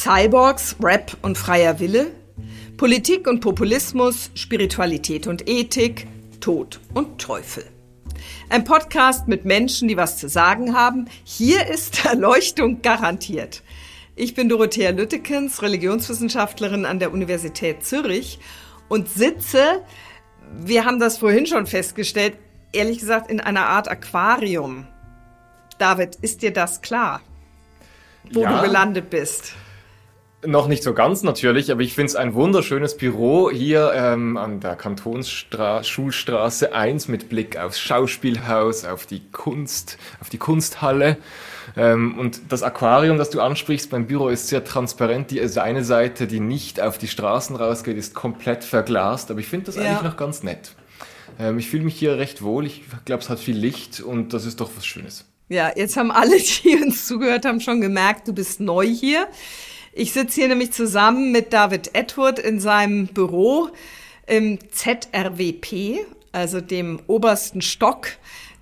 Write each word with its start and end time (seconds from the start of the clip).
Cyborgs, 0.00 0.76
Rap 0.82 1.14
und 1.20 1.36
freier 1.36 1.78
Wille, 1.78 2.10
Politik 2.78 3.28
und 3.28 3.40
Populismus, 3.40 4.30
Spiritualität 4.32 5.26
und 5.26 5.46
Ethik, 5.46 6.06
Tod 6.40 6.80
und 6.94 7.20
Teufel. 7.20 7.64
Ein 8.48 8.64
Podcast 8.64 9.28
mit 9.28 9.44
Menschen, 9.44 9.88
die 9.88 9.98
was 9.98 10.16
zu 10.16 10.30
sagen 10.30 10.74
haben. 10.74 11.06
Hier 11.22 11.66
ist 11.66 12.02
Erleuchtung 12.06 12.80
garantiert. 12.80 13.62
Ich 14.16 14.34
bin 14.34 14.48
Dorothea 14.48 14.88
Lüttekens, 14.88 15.60
Religionswissenschaftlerin 15.60 16.86
an 16.86 16.98
der 16.98 17.12
Universität 17.12 17.84
Zürich 17.84 18.38
und 18.88 19.06
sitze, 19.06 19.82
wir 20.62 20.86
haben 20.86 20.98
das 20.98 21.18
vorhin 21.18 21.44
schon 21.44 21.66
festgestellt, 21.66 22.38
ehrlich 22.72 23.00
gesagt 23.00 23.30
in 23.30 23.38
einer 23.38 23.66
Art 23.66 23.90
Aquarium. 23.90 24.86
David, 25.76 26.14
ist 26.22 26.40
dir 26.40 26.54
das 26.54 26.80
klar, 26.80 27.20
wo 28.32 28.44
ja. 28.44 28.56
du 28.56 28.66
gelandet 28.66 29.10
bist? 29.10 29.52
Noch 30.46 30.68
nicht 30.68 30.82
so 30.82 30.94
ganz 30.94 31.22
natürlich, 31.22 31.70
aber 31.70 31.82
ich 31.82 31.94
finde 31.94 32.06
es 32.06 32.16
ein 32.16 32.32
wunderschönes 32.32 32.96
Büro 32.96 33.50
hier 33.50 33.92
ähm, 33.94 34.38
an 34.38 34.60
der 34.60 34.74
Kantonsschulstraße 34.74 36.74
1 36.74 37.08
mit 37.08 37.28
Blick 37.28 37.58
aufs 37.58 37.78
Schauspielhaus, 37.78 38.86
auf 38.86 39.04
die 39.04 39.20
Kunst, 39.32 39.98
auf 40.18 40.30
die 40.30 40.38
Kunsthalle. 40.38 41.18
Ähm, 41.76 42.18
und 42.18 42.40
das 42.48 42.62
Aquarium, 42.62 43.18
das 43.18 43.28
du 43.28 43.42
ansprichst 43.42 43.90
beim 43.90 44.06
Büro, 44.06 44.28
ist 44.28 44.48
sehr 44.48 44.64
transparent. 44.64 45.30
Die 45.30 45.42
eine 45.42 45.84
Seite, 45.84 46.26
die 46.26 46.40
nicht 46.40 46.80
auf 46.80 46.96
die 46.96 47.08
Straßen 47.08 47.56
rausgeht, 47.56 47.98
ist 47.98 48.14
komplett 48.14 48.64
verglast, 48.64 49.30
aber 49.30 49.40
ich 49.40 49.46
finde 49.46 49.66
das 49.66 49.76
ja. 49.76 49.82
eigentlich 49.82 50.02
noch 50.02 50.16
ganz 50.16 50.42
nett. 50.42 50.74
Ähm, 51.38 51.58
ich 51.58 51.68
fühle 51.68 51.84
mich 51.84 51.98
hier 51.98 52.16
recht 52.16 52.40
wohl. 52.40 52.64
Ich 52.64 52.84
glaube, 53.04 53.22
es 53.22 53.28
hat 53.28 53.40
viel 53.40 53.56
Licht 53.56 54.00
und 54.00 54.32
das 54.32 54.46
ist 54.46 54.60
doch 54.60 54.70
was 54.74 54.86
Schönes. 54.86 55.26
Ja, 55.50 55.72
jetzt 55.74 55.96
haben 55.96 56.10
alle, 56.10 56.38
die 56.38 56.76
uns 56.82 57.06
zugehört 57.06 57.44
haben, 57.44 57.60
schon 57.60 57.80
gemerkt, 57.80 58.28
du 58.28 58.32
bist 58.32 58.60
neu 58.60 58.86
hier. 58.86 59.26
Ich 60.00 60.14
sitze 60.14 60.36
hier 60.36 60.48
nämlich 60.48 60.72
zusammen 60.72 61.30
mit 61.30 61.52
David 61.52 61.94
Edward 61.94 62.38
in 62.38 62.58
seinem 62.58 63.08
Büro 63.08 63.68
im 64.26 64.58
ZRWP, 64.70 66.06
also 66.32 66.62
dem 66.62 67.02
obersten 67.06 67.60
Stock 67.60 68.08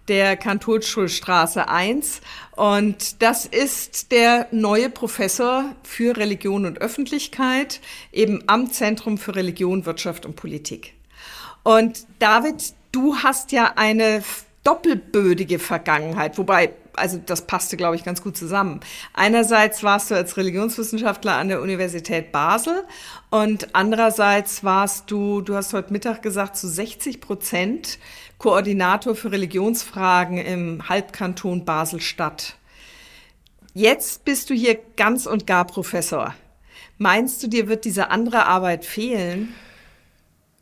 der 0.09 0.37
Kantonsschulstraße 0.37 1.69
1. 1.69 2.23
Und 2.57 3.23
das 3.23 3.47
ist 3.47 4.11
der 4.11 4.49
neue 4.51 4.91
Professor 4.91 5.77
für 5.85 6.17
Religion 6.17 6.67
und 6.67 6.81
Öffentlichkeit, 6.81 7.81
eben 8.11 8.43
am 8.49 8.73
Zentrum 8.73 9.17
für 9.17 9.37
Religion, 9.37 9.87
Wirtschaft 9.87 10.27
und 10.27 10.35
Politik. 10.35 10.95
Und 11.63 12.05
David, 12.19 12.75
du 12.91 13.15
hast 13.15 13.53
ja 13.53 13.75
eine 13.77 14.25
doppelbödige 14.65 15.59
Vergangenheit, 15.59 16.39
wobei 16.39 16.73
also 16.99 17.21
das 17.25 17.47
passte, 17.47 17.77
glaube 17.77 17.97
ich, 17.97 18.05
ganz 18.05 18.23
gut 18.23 18.37
zusammen. 18.37 18.81
Einerseits 19.15 19.83
warst 19.83 20.11
du 20.11 20.15
als 20.15 20.37
Religionswissenschaftler 20.37 21.37
an 21.37 21.49
der 21.49 21.63
Universität 21.63 22.33
Basel 22.33 22.85
und 23.31 23.75
andererseits 23.75 24.65
warst 24.65 25.11
du, 25.11 25.41
du 25.41 25.55
hast 25.55 25.73
heute 25.73 25.93
Mittag 25.93 26.23
gesagt, 26.23 26.57
zu 26.57 26.69
60 26.69 27.21
Prozent 27.21 27.99
Koordinator 28.39 29.15
für 29.15 29.33
Religionsfragen 29.33 30.39
im 30.39 30.89
Halbkanton 30.89 31.65
Basel-Stadt. 31.65 32.57
Jetzt 33.75 34.25
bist 34.25 34.51
du 34.51 34.55
hier 34.55 34.79
ganz 34.97 35.27
und 35.27 35.47
gar 35.47 35.67
Professor. 35.67 36.35
Meinst 36.99 37.43
du, 37.43 37.49
dir 37.49 37.69
wird 37.69 37.85
diese 37.85 38.11
andere 38.11 38.47
Arbeit 38.47 38.85
fehlen? 38.85 39.55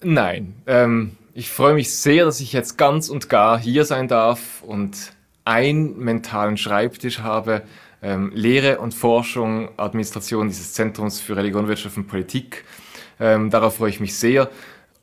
Nein. 0.02 0.54
Ähm, 0.66 1.16
ich 1.36 1.50
freue 1.50 1.74
mich 1.74 1.94
sehr, 1.94 2.24
dass 2.24 2.40
ich 2.40 2.54
jetzt 2.54 2.78
ganz 2.78 3.10
und 3.10 3.28
gar 3.28 3.58
hier 3.58 3.84
sein 3.84 4.08
darf 4.08 4.62
und 4.62 5.12
einen 5.44 5.98
mentalen 5.98 6.56
Schreibtisch 6.56 7.20
habe, 7.20 7.62
ähm, 8.02 8.32
Lehre 8.34 8.78
und 8.78 8.94
Forschung, 8.94 9.68
Administration 9.76 10.48
dieses 10.48 10.72
Zentrums 10.72 11.20
für 11.20 11.36
Religion, 11.36 11.68
Wirtschaft 11.68 11.98
und 11.98 12.06
Politik. 12.06 12.64
Ähm, 13.20 13.50
darauf 13.50 13.76
freue 13.76 13.90
ich 13.90 14.00
mich 14.00 14.16
sehr. 14.16 14.48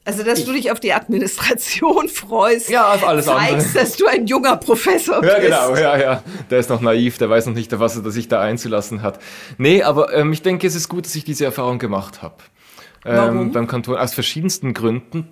Also, 0.06 0.24
dass 0.24 0.40
ich, 0.40 0.46
du 0.46 0.54
dich 0.54 0.72
auf 0.72 0.80
die 0.80 0.92
Administration 0.92 2.10
freust, 2.10 2.68
ja, 2.70 2.94
auf 2.94 3.08
alles 3.08 3.26
zeigst, 3.26 3.68
andere. 3.68 3.74
dass 3.74 3.96
du 3.96 4.08
ein 4.08 4.26
junger 4.26 4.58
Professor 4.58 5.22
bist. 5.22 5.32
Ja, 5.32 5.40
genau, 5.40 5.76
ja, 5.76 5.98
ja. 5.98 6.24
Der 6.50 6.60
ist 6.60 6.70
noch 6.70 6.82
naiv, 6.82 7.20
der 7.20 7.30
weiß 7.30 7.46
noch 7.46 7.54
nicht, 7.54 7.80
was 7.80 7.96
er 7.96 8.12
sich 8.12 8.28
da 8.28 8.42
einzulassen 8.42 9.04
hat. 9.04 9.20
Nee, 9.60 9.84
aber 9.84 10.12
ähm, 10.14 10.34
ich 10.34 10.42
denke, 10.42 10.66
es 10.66 10.74
ist 10.74 10.90
gut, 10.90 11.06
dass 11.06 11.16
ich 11.16 11.24
diese 11.24 11.46
Erfahrung 11.46 11.78
gemacht 11.78 12.24
habe. 12.24 12.38
Ähm, 13.06 13.52
beim 13.52 13.68
Kanton 13.68 13.98
aus 13.98 14.14
verschiedensten 14.14 14.74
Gründen. 14.74 15.30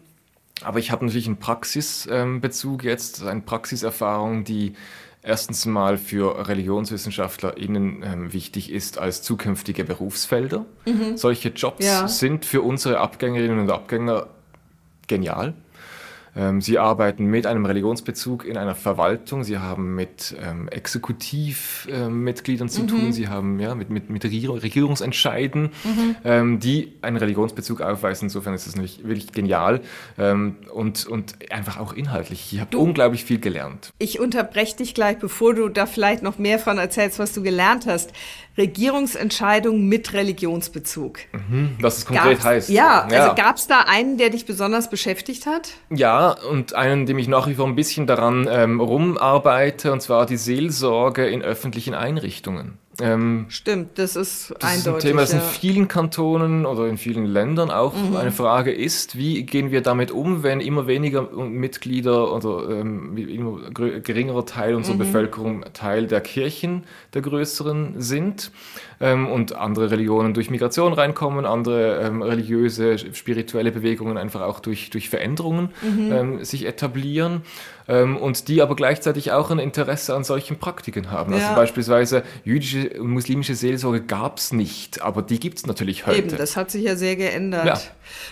Aber 0.64 0.80
ich 0.80 0.92
habe 0.92 1.06
natürlich 1.06 1.28
einen 1.28 1.38
Praxisbezug 1.38 2.84
jetzt, 2.84 3.24
eine 3.24 3.42
Praxiserfahrung, 3.42 4.44
die 4.44 4.74
erstens 5.24 5.66
mal 5.66 5.98
für 5.98 6.48
ReligionswissenschaftlerInnen 6.48 8.04
ähm, 8.04 8.34
wichtig 8.34 8.72
ist 8.72 8.98
als 8.98 9.22
zukünftige 9.22 9.84
Berufsfelder. 9.84 10.66
Mhm. 10.86 11.18
Solche 11.18 11.50
Jobs 11.50 11.86
ja. 11.86 12.08
sind 12.08 12.46
für 12.46 12.62
unsere 12.62 13.00
Abgängerinnen 13.00 13.60
und 13.60 13.72
Abgänger 13.72 14.28
genial. 15.08 15.54
Ähm, 16.36 16.62
sie 16.62 16.80
arbeiten 16.80 17.26
mit 17.26 17.46
einem 17.46 17.66
Religionsbezug 17.66 18.46
in 18.46 18.58
einer 18.58 18.76
Verwaltung, 18.76 19.44
sie 19.44 19.58
haben 19.58 19.96
mit 19.96 20.34
ähm, 20.42 20.70
Exekutivmitgliedern 20.70 22.68
äh, 22.68 22.72
zu 22.72 22.84
mhm. 22.84 22.88
tun, 22.88 23.12
sie 23.12 23.28
haben 23.28 23.60
ja, 23.60 23.76
mit, 23.76 23.90
mit, 23.90 24.10
mit 24.10 24.24
Regierungsentscheiden, 24.24 25.72
mhm. 25.84 26.16
ähm, 26.24 26.60
die 26.60 26.94
einen 27.02 27.18
Religionsbezug 27.18 27.82
aufweisen. 27.82 28.28
Insofern 28.28 28.54
ist 28.54 28.66
es 28.66 28.76
natürlich 28.76 29.04
wirklich 29.04 29.34
genial 29.34 29.82
ähm, 30.18 30.56
und, 30.74 31.06
und 31.06 31.36
einfach 31.52 31.78
auch 31.78 31.92
inhaltlich. 31.94 32.54
Ich 32.54 32.62
habe 32.62 32.78
unglaublich 32.78 33.26
viel 33.26 33.40
gelernt. 33.40 33.92
Ich 34.00 34.20
unterbreche 34.20 34.78
dich 34.78 34.94
gleich, 34.94 35.20
bevor 35.20 35.54
du 35.54 35.68
da 35.68 35.86
vielleicht 35.86 36.24
noch 36.24 36.38
mehr 36.38 36.60
von 36.60 36.78
erzählst, 36.78 37.20
was 37.20 37.34
du 37.34 37.44
gelernt 37.44 37.86
hast. 37.88 38.14
Regierungsentscheidung 38.58 39.88
mit 39.88 40.14
Religionsbezug. 40.14 41.20
Mhm, 41.32 41.78
was 41.80 42.00
es 42.00 42.06
konkret 42.06 42.34
gab's, 42.34 42.46
heißt. 42.46 42.70
Ja, 42.70 43.08
ja. 43.10 43.22
also 43.22 43.36
gab 43.36 43.58
es 43.58 43.68
da 43.68 43.82
einen, 43.88 44.18
der 44.18 44.30
dich 44.30 44.46
besonders 44.46 44.90
beschäftigt 44.90 45.46
hat? 45.46 45.70
Ja, 45.90 46.32
und 46.50 46.74
einen, 46.74 47.06
dem 47.06 47.18
ich 47.18 47.28
nach 47.28 47.48
wie 47.48 47.56
vor 47.56 47.68
ein 47.68 47.76
bisschen 47.76 48.08
daran 48.08 48.48
ähm, 48.50 48.80
rumarbeite, 48.80 49.92
und 49.92 50.02
zwar 50.02 50.26
die 50.26 50.38
Seelsorge 50.38 51.28
in 51.28 51.42
öffentlichen 51.42 51.94
Einrichtungen. 51.94 52.78
Ähm, 53.02 53.46
Stimmt, 53.50 53.98
das 53.98 54.16
ist 54.16 54.54
das 54.60 54.70
eindeutig. 54.70 54.86
Ist 54.86 55.06
ein 55.06 55.10
Thema, 55.10 55.22
das 55.22 55.34
in 55.34 55.42
vielen 55.42 55.88
Kantonen 55.88 56.66
oder 56.66 56.88
in 56.88 56.98
vielen 56.98 57.26
Ländern 57.26 57.72
auch 57.72 57.96
mhm. 57.96 58.16
eine 58.16 58.32
Frage 58.32 58.72
ist, 58.72 59.18
wie 59.18 59.44
gehen 59.44 59.72
wir 59.72 59.82
damit 59.82 60.12
um, 60.12 60.44
wenn 60.44 60.62
immer 60.62 60.88
weniger 60.88 61.24
Mitglieder 61.24 62.34
oder 62.34 62.70
ähm, 62.70 63.18
immer 63.18 63.72
geringerer 63.72 64.46
Teil 64.46 64.76
unserer 64.76 64.96
mhm. 64.96 65.00
Bevölkerung 65.00 65.66
Teil 65.74 66.08
der 66.08 66.22
Kirchen 66.22 66.84
der 67.14 67.22
größeren 67.22 67.96
sind 67.98 68.52
ähm, 69.00 69.28
und 69.28 69.56
andere 69.56 69.92
Religionen 69.92 70.34
durch 70.34 70.50
Migration 70.50 70.94
reinkommen, 70.94 71.46
andere 71.46 72.02
ähm, 72.02 72.22
religiöse, 72.22 72.98
spirituelle 72.98 73.72
Bewegungen 73.72 74.18
einfach 74.18 74.42
auch 74.42 74.60
durch, 74.60 74.90
durch 74.92 75.10
Veränderungen 75.10 75.70
mhm. 75.82 76.12
Ähm, 76.12 76.44
sich 76.44 76.66
etablieren 76.66 77.42
ähm, 77.92 78.16
und 78.16 78.48
die 78.48 78.62
aber 78.62 78.78
gleichzeitig 78.78 79.34
auch 79.34 79.52
ein 79.52 79.60
Interesse 79.60 80.16
an 80.16 80.24
solchen 80.24 80.58
Praktiken 80.58 81.12
haben. 81.12 81.34
Also 81.34 81.44
ja. 81.44 81.50
Also 81.50 81.62
beispielsweise 81.62 82.24
jüdische 82.46 82.90
und 83.02 83.10
muslimische 83.10 83.54
Seelsorge 83.54 84.02
gab 84.02 84.38
es 84.38 84.54
nicht, 84.54 85.02
aber 85.02 85.22
die 85.22 85.40
gibt 85.40 85.58
es 85.58 85.68
natürlich 85.68 86.08
heute. 86.08 86.20
Eben, 86.20 86.38
das 86.38 86.56
hat 86.56 86.72
sich 86.72 86.84
ja 86.84 86.96
sehr 86.96 87.18
geändert. 87.18 87.66
Ja. 87.66 87.80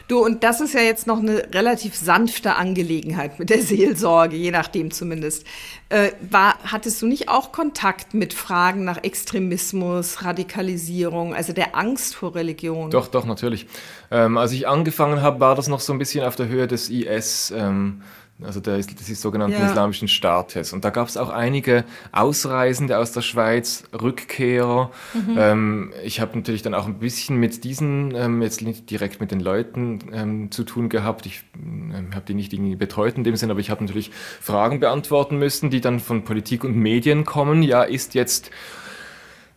Du, 0.08 0.24
und 0.24 0.46
das 0.46 0.62
ist 0.62 0.74
ja 0.74 0.82
jetzt 0.82 1.08
noch 1.08 1.20
eine 1.20 1.54
relativ 1.54 1.96
sanfte 1.96 2.56
Angelegenheit 2.56 3.38
mit 3.38 3.50
der 3.50 3.62
Seelsorge, 3.62 4.38
je 4.38 4.52
nachdem 4.52 4.92
zumindest. 4.92 5.46
Äh, 5.90 6.12
war, 6.30 6.58
hattest 6.64 7.02
du 7.02 7.08
nicht 7.08 7.28
auch 7.28 7.52
Kontakt 7.52 8.14
mit 8.14 8.34
Fragen 8.34 8.86
nach 8.86 9.04
Extremismus, 9.04 10.24
Radikalisierung, 10.24 11.36
also 11.36 11.52
der 11.52 11.76
Angst 11.76 12.16
vor 12.16 12.34
Religion? 12.34 12.92
Doch, 12.92 13.08
doch, 13.08 13.26
natürlich. 13.26 13.68
Ähm, 14.10 14.38
als 14.38 14.54
ich 14.54 14.70
angefangen 14.70 15.22
habe, 15.22 15.42
war 15.42 15.56
das 15.56 15.68
noch 15.68 15.82
so 15.82 15.92
ein 15.92 16.00
bisschen 16.00 16.24
auf 16.24 16.38
der 16.38 16.48
Höhe 16.48 16.68
des 16.68 16.90
IS. 16.90 17.52
Ähm, 17.56 18.02
also 18.44 18.60
der, 18.60 18.78
des 18.78 19.22
sogenannten 19.22 19.60
ja. 19.60 19.68
Islamischen 19.68 20.08
Staates. 20.08 20.72
Und 20.72 20.86
da 20.86 20.90
gab 20.90 21.08
es 21.08 21.18
auch 21.18 21.30
einige 21.30 21.84
Ausreisende 22.12 22.98
aus 22.98 23.12
der 23.12 23.22
Schweiz, 23.22 23.84
Rückkehrer. 23.94 24.92
Mhm. 25.14 25.36
Ähm, 25.38 25.94
ich 26.04 26.22
habe 26.22 26.38
natürlich 26.38 26.62
dann 26.62 26.74
auch 26.74 26.86
ein 26.86 27.00
bisschen 27.00 27.38
mit 27.38 27.64
diesen, 27.64 28.16
ähm, 28.16 28.42
jetzt 28.42 28.62
nicht 28.62 28.90
direkt 28.90 29.20
mit 29.20 29.32
den 29.32 29.40
Leuten 29.40 30.00
ähm, 30.14 30.52
zu 30.52 30.64
tun 30.64 30.90
gehabt. 30.90 31.26
Ich 31.26 31.44
ähm, 31.56 32.10
habe 32.14 32.26
die 32.28 32.34
nicht 32.34 32.54
irgendwie 32.54 32.76
betreut 32.76 33.18
in 33.18 33.24
dem 33.24 33.36
Sinn, 33.36 33.52
aber 33.52 33.60
ich 33.60 33.70
habe 33.70 33.84
natürlich 33.84 34.12
Fragen 34.40 34.80
beantworten 34.80 35.38
müssen, 35.38 35.70
die 35.70 35.82
dann 35.82 36.00
von 36.00 36.24
Politik 36.24 36.64
und 36.64 36.76
Medien 36.76 37.26
kommen. 37.26 37.62
Ja, 37.62 37.84
ist 37.84 38.14
jetzt 38.14 38.52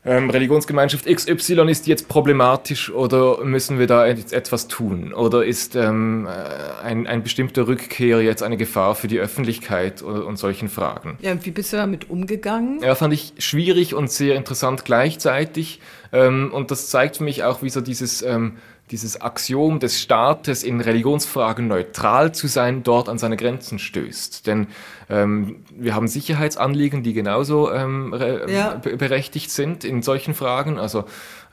ähm, 0.04 0.31
Religionsgemeinschaft 0.31 1.06
XY 1.06 1.70
ist 1.70 1.87
jetzt 1.87 2.08
problematisch 2.08 2.90
oder 2.90 3.44
müssen 3.44 3.78
wir 3.78 3.87
da 3.87 4.06
jetzt 4.06 4.32
etwas 4.32 4.66
tun? 4.66 5.12
Oder 5.12 5.44
ist 5.44 5.76
ähm, 5.76 6.26
äh, 6.26 6.84
ein, 6.84 7.06
ein 7.06 7.22
bestimmter 7.22 7.69
Rückkehr 7.69 8.20
jetzt 8.20 8.43
eine 8.43 8.56
Gefahr 8.56 8.96
für 8.96 9.06
die 9.06 9.20
Öffentlichkeit 9.20 10.02
und, 10.02 10.22
und 10.22 10.37
solchen 10.38 10.69
Fragen? 10.69 11.19
Ja, 11.20 11.31
und 11.31 11.46
wie 11.46 11.52
bist 11.52 11.72
du 11.72 11.76
damit 11.76 12.10
umgegangen? 12.10 12.81
Ja, 12.82 12.96
fand 12.96 13.14
ich 13.14 13.34
schwierig 13.38 13.94
und 13.94 14.10
sehr 14.10 14.34
interessant 14.34 14.84
gleichzeitig. 14.84 15.81
Ähm, 16.12 16.50
und 16.52 16.72
das 16.72 16.88
zeigt 16.88 17.19
für 17.19 17.25
mich 17.25 17.44
auch, 17.44 17.62
wie 17.62 17.70
so 17.70 17.81
dieses... 17.81 18.22
Ähm, 18.22 18.56
dieses 18.92 19.20
Axiom 19.20 19.80
des 19.80 20.00
Staates 20.00 20.62
in 20.62 20.80
Religionsfragen 20.80 21.66
neutral 21.66 22.32
zu 22.32 22.46
sein, 22.46 22.82
dort 22.82 23.08
an 23.08 23.18
seine 23.18 23.36
Grenzen 23.36 23.78
stößt. 23.78 24.46
Denn 24.46 24.68
ähm, 25.10 25.64
wir 25.76 25.94
haben 25.94 26.06
Sicherheitsanliegen, 26.06 27.02
die 27.02 27.14
genauso 27.14 27.72
ähm, 27.72 28.14
ja. 28.48 28.74
berechtigt 28.74 29.50
sind 29.50 29.84
in 29.84 30.02
solchen 30.02 30.34
Fragen. 30.34 30.78
Also 30.78 31.04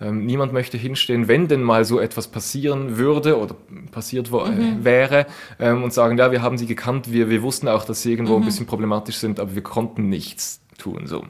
ähm, 0.02 0.26
niemand 0.26 0.54
möchte 0.54 0.78
hinstehen, 0.78 1.28
wenn 1.28 1.48
denn 1.48 1.64
mal 1.64 1.86
so 1.86 2.00
etwas 2.00 2.28
passieren 2.28 2.98
würde 2.98 3.40
oder 3.40 3.56
passiert 3.92 4.32
mhm. 4.32 4.84
wäre 4.84 5.26
ähm, 5.60 5.84
und 5.84 5.94
sagen, 5.94 6.18
ja, 6.18 6.32
wir 6.32 6.42
haben 6.42 6.58
sie 6.58 6.68
gekannt, 6.68 7.12
wir, 7.12 7.30
wir 7.30 7.42
wussten 7.42 7.68
auch, 7.68 7.86
dass 7.86 8.02
sie 8.02 8.12
irgendwo 8.12 8.36
mhm. 8.36 8.44
ein 8.44 8.46
bisschen 8.46 8.66
problematisch 8.66 9.16
sind, 9.16 9.40
aber 9.40 9.56
wir 9.56 9.64
konnten 9.64 10.10
nichts 10.10 10.62
tun. 10.78 11.08
So. 11.08 11.24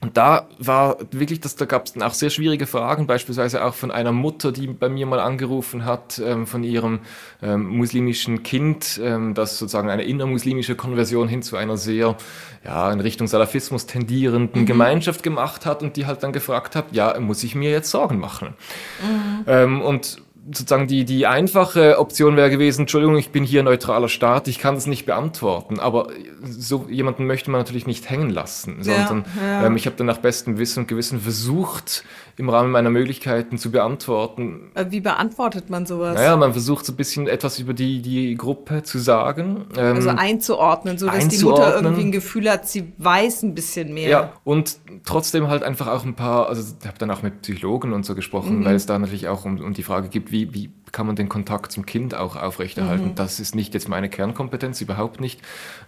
Und 0.00 0.16
da 0.16 0.46
war 0.58 0.98
wirklich, 1.10 1.40
dass 1.40 1.56
da 1.56 1.64
gab 1.64 1.86
es 1.86 1.92
dann 1.92 2.04
auch 2.04 2.14
sehr 2.14 2.30
schwierige 2.30 2.66
Fragen, 2.66 3.08
beispielsweise 3.08 3.64
auch 3.64 3.74
von 3.74 3.90
einer 3.90 4.12
Mutter, 4.12 4.52
die 4.52 4.68
bei 4.68 4.88
mir 4.88 5.06
mal 5.06 5.18
angerufen 5.18 5.84
hat, 5.84 6.20
ähm, 6.24 6.46
von 6.46 6.62
ihrem 6.62 7.00
ähm, 7.42 7.66
muslimischen 7.66 8.44
Kind, 8.44 9.00
ähm, 9.02 9.34
das 9.34 9.58
sozusagen 9.58 9.90
eine 9.90 10.04
innermuslimische 10.04 10.76
Konversion 10.76 11.26
hin 11.26 11.42
zu 11.42 11.56
einer 11.56 11.76
sehr, 11.76 12.16
ja, 12.64 12.92
in 12.92 13.00
Richtung 13.00 13.26
Salafismus 13.26 13.86
tendierenden 13.86 14.62
mhm. 14.62 14.66
Gemeinschaft 14.66 15.24
gemacht 15.24 15.66
hat 15.66 15.82
und 15.82 15.96
die 15.96 16.06
halt 16.06 16.22
dann 16.22 16.32
gefragt 16.32 16.76
hat, 16.76 16.92
ja, 16.92 17.18
muss 17.18 17.42
ich 17.42 17.56
mir 17.56 17.70
jetzt 17.70 17.90
Sorgen 17.90 18.20
machen? 18.20 18.54
Mhm. 19.02 19.44
Ähm, 19.48 19.82
und 19.82 20.22
sozusagen 20.52 20.86
die, 20.86 21.04
die 21.04 21.26
einfache 21.26 21.98
Option 21.98 22.36
wäre 22.36 22.50
gewesen, 22.50 22.82
Entschuldigung, 22.82 23.16
ich 23.16 23.30
bin 23.30 23.44
hier 23.44 23.62
neutraler 23.62 24.08
Staat, 24.08 24.48
ich 24.48 24.58
kann 24.58 24.74
das 24.74 24.86
nicht 24.86 25.06
beantworten. 25.06 25.78
Aber 25.78 26.08
so 26.42 26.86
jemanden 26.88 27.26
möchte 27.26 27.50
man 27.50 27.60
natürlich 27.60 27.86
nicht 27.86 28.08
hängen 28.08 28.30
lassen, 28.30 28.82
sondern 28.82 29.24
ja, 29.36 29.60
ja. 29.62 29.66
Ähm, 29.66 29.76
ich 29.76 29.86
habe 29.86 29.96
dann 29.96 30.06
nach 30.06 30.18
bestem 30.18 30.58
Wissen 30.58 30.80
und 30.80 30.88
Gewissen 30.88 31.20
versucht, 31.20 32.04
im 32.38 32.48
Rahmen 32.48 32.70
meiner 32.70 32.90
Möglichkeiten 32.90 33.58
zu 33.58 33.72
beantworten. 33.72 34.70
Äh, 34.74 34.86
wie 34.90 35.00
beantwortet 35.00 35.70
man 35.70 35.86
sowas? 35.86 36.14
Naja, 36.14 36.36
man 36.36 36.52
versucht 36.52 36.86
so 36.86 36.92
ein 36.92 36.96
bisschen 36.96 37.26
etwas 37.26 37.58
über 37.58 37.74
die, 37.74 38.00
die 38.00 38.36
Gruppe 38.36 38.84
zu 38.84 38.98
sagen. 38.98 39.66
Ähm, 39.76 39.96
also 39.96 40.10
einzuordnen, 40.10 40.98
so 40.98 41.06
dass 41.06 41.16
einzuordnen. 41.16 41.38
die 41.38 41.44
Mutter 41.44 41.74
irgendwie 41.74 42.02
ein 42.02 42.12
Gefühl 42.12 42.48
hat, 42.48 42.68
sie 42.68 42.92
weiß 42.98 43.42
ein 43.42 43.54
bisschen 43.56 43.92
mehr. 43.92 44.08
Ja, 44.08 44.32
und 44.44 44.78
trotzdem 45.04 45.48
halt 45.48 45.64
einfach 45.64 45.88
auch 45.88 46.04
ein 46.04 46.14
paar, 46.14 46.48
also 46.48 46.62
ich 46.80 46.86
habe 46.86 46.98
dann 46.98 47.10
auch 47.10 47.22
mit 47.22 47.42
Psychologen 47.42 47.92
und 47.92 48.06
so 48.06 48.14
gesprochen, 48.14 48.60
mhm. 48.60 48.64
weil 48.64 48.76
es 48.76 48.86
da 48.86 48.98
natürlich 48.98 49.26
auch 49.26 49.44
um, 49.44 49.60
um 49.60 49.74
die 49.74 49.82
Frage 49.82 50.08
gibt, 50.08 50.30
wie, 50.30 50.37
wie 50.46 50.70
kann 50.92 51.06
man 51.06 51.16
den 51.16 51.28
Kontakt 51.28 51.72
zum 51.72 51.86
Kind 51.86 52.14
auch 52.14 52.36
aufrechterhalten. 52.36 53.08
Mhm. 53.08 53.14
Das 53.14 53.40
ist 53.40 53.54
nicht 53.54 53.74
jetzt 53.74 53.88
meine 53.88 54.08
Kernkompetenz, 54.08 54.80
überhaupt 54.80 55.20
nicht. 55.20 55.40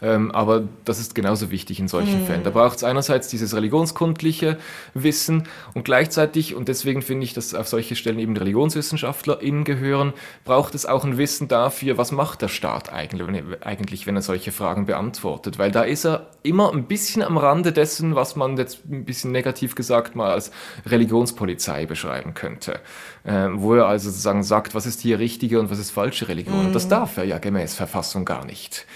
Ähm, 0.03 0.31
aber 0.31 0.63
das 0.85 0.99
ist 0.99 1.15
genauso 1.15 1.51
wichtig 1.51 1.81
in 1.81 1.89
solchen 1.89 2.23
mhm. 2.23 2.27
Fällen. 2.27 2.45
Da 2.45 2.51
braucht 2.51 2.79
es 2.79 2.85
einerseits 2.85 3.29
dieses 3.29 3.55
religionskundliche 3.55 4.59
Wissen 4.95 5.45
und 5.75 5.85
gleichzeitig, 5.85 6.55
und 6.55 6.69
deswegen 6.69 7.03
finde 7.03 7.25
ich, 7.25 7.35
dass 7.35 7.55
auf 7.55 7.69
solche 7.69 7.97
Stellen 7.97 8.19
eben 8.19 8.37
ReligionswissenschaftlerInnen 8.37 9.65
gehören, 9.65 10.13
braucht 10.45 10.75
es 10.75 10.87
auch 10.87 11.05
ein 11.05 11.19
Wissen 11.19 11.49
dafür, 11.49 11.99
was 11.99 12.13
macht 12.13 12.43
der 12.43 12.49
Staat 12.49 12.93
eigentlich, 12.93 14.07
wenn 14.07 14.17
er, 14.17 14.23
solche 14.23 14.53
Fragen 14.53 14.87
beantwortet. 14.87 15.59
Weil 15.59 15.71
da 15.71 15.83
ist 15.83 16.05
er 16.05 16.29
immer 16.43 16.73
ein 16.73 16.85
bisschen 16.85 17.23
am 17.23 17.39
Rande 17.39 17.73
dessen, 17.73 18.15
was 18.15 18.37
man 18.37 18.57
jetzt 18.57 18.85
ein 18.91 19.05
bisschen 19.05 19.33
negativ 19.33 19.75
gesagt 19.75 20.15
mal 20.17 20.31
als 20.31 20.51
Religionspolizei 20.87 21.87
beschreiben 21.87 22.35
könnte. 22.35 22.81
Äh, 23.25 23.49
wo 23.53 23.75
er 23.75 23.87
also 23.87 24.09
sozusagen 24.09 24.43
sagt, 24.43 24.75
was 24.75 24.87
ist 24.87 24.90
hier 24.99 25.21
richtige 25.21 25.61
und 25.61 25.71
was 25.71 25.79
ist 25.79 25.93
falsche 25.93 26.27
Religion. 26.27 26.59
Mhm. 26.59 26.67
Und 26.67 26.73
das 26.75 26.87
mhm. 26.87 26.91
darf 26.91 27.17
er 27.17 27.25
ja 27.25 27.39
gemäß 27.39 27.75
Verfassung 27.75 28.25
gar 28.25 28.45
nicht. 28.45 28.87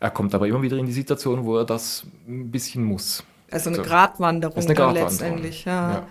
Er 0.00 0.10
kommt 0.10 0.34
aber 0.34 0.48
immer 0.48 0.62
wieder 0.62 0.76
in 0.76 0.86
die 0.86 0.92
Situation, 0.92 1.44
wo 1.44 1.58
er 1.58 1.64
das 1.64 2.04
ein 2.26 2.50
bisschen 2.50 2.82
muss. 2.82 3.22
Also 3.50 3.70
eine 3.70 3.76
so. 3.76 3.82
Gratwanderung 3.82 4.56
eine 4.56 4.74
Gratwanderung. 4.74 5.08
letztendlich, 5.08 5.64
ja. 5.64 5.92
ja. 5.92 6.06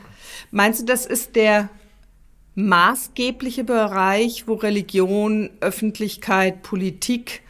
Meinst 0.52 0.82
du, 0.82 0.86
das 0.86 1.06
ist 1.06 1.36
der 1.36 1.70
maßgebliche 2.56 3.66
Bereich, 3.66 4.48
wo 4.48 4.54
Religion, 4.54 5.50
Öffentlichkeit, 5.60 6.64
Politik 6.64 7.42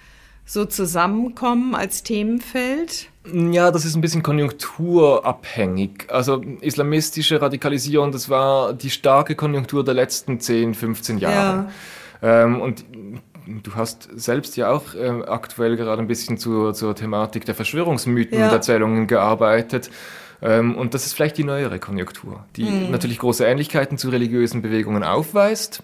so 0.45 0.65
zusammenkommen 0.65 1.75
als 1.75 2.03
Themenfeld? 2.03 3.09
Ja, 3.33 3.71
das 3.71 3.85
ist 3.85 3.95
ein 3.95 4.01
bisschen 4.01 4.23
konjunkturabhängig. 4.23 6.07
Also 6.09 6.41
islamistische 6.61 7.41
Radikalisierung, 7.41 8.11
das 8.11 8.29
war 8.29 8.73
die 8.73 8.89
starke 8.89 9.35
Konjunktur 9.35 9.83
der 9.83 9.93
letzten 9.93 10.39
10, 10.39 10.75
15 10.75 11.17
Jahre. 11.17 11.67
Ja. 12.21 12.43
Ähm, 12.43 12.61
und 12.61 12.85
du 13.63 13.75
hast 13.75 14.09
selbst 14.15 14.57
ja 14.57 14.71
auch 14.71 14.93
äh, 14.93 15.23
aktuell 15.27 15.75
gerade 15.75 16.01
ein 16.01 16.07
bisschen 16.07 16.37
zur, 16.37 16.73
zur 16.73 16.95
Thematik 16.95 17.45
der 17.45 17.55
Verschwörungsmythen 17.55 18.37
ja. 18.37 18.47
und 18.47 18.53
Erzählungen 18.53 19.07
gearbeitet. 19.07 19.89
Ähm, 20.41 20.75
und 20.75 20.93
das 20.93 21.05
ist 21.05 21.13
vielleicht 21.13 21.37
die 21.37 21.43
neuere 21.43 21.79
Konjunktur, 21.79 22.45
die 22.55 22.65
mhm. 22.65 22.91
natürlich 22.91 23.19
große 23.19 23.45
Ähnlichkeiten 23.45 23.97
zu 23.97 24.09
religiösen 24.09 24.61
Bewegungen 24.61 25.03
aufweist 25.03 25.81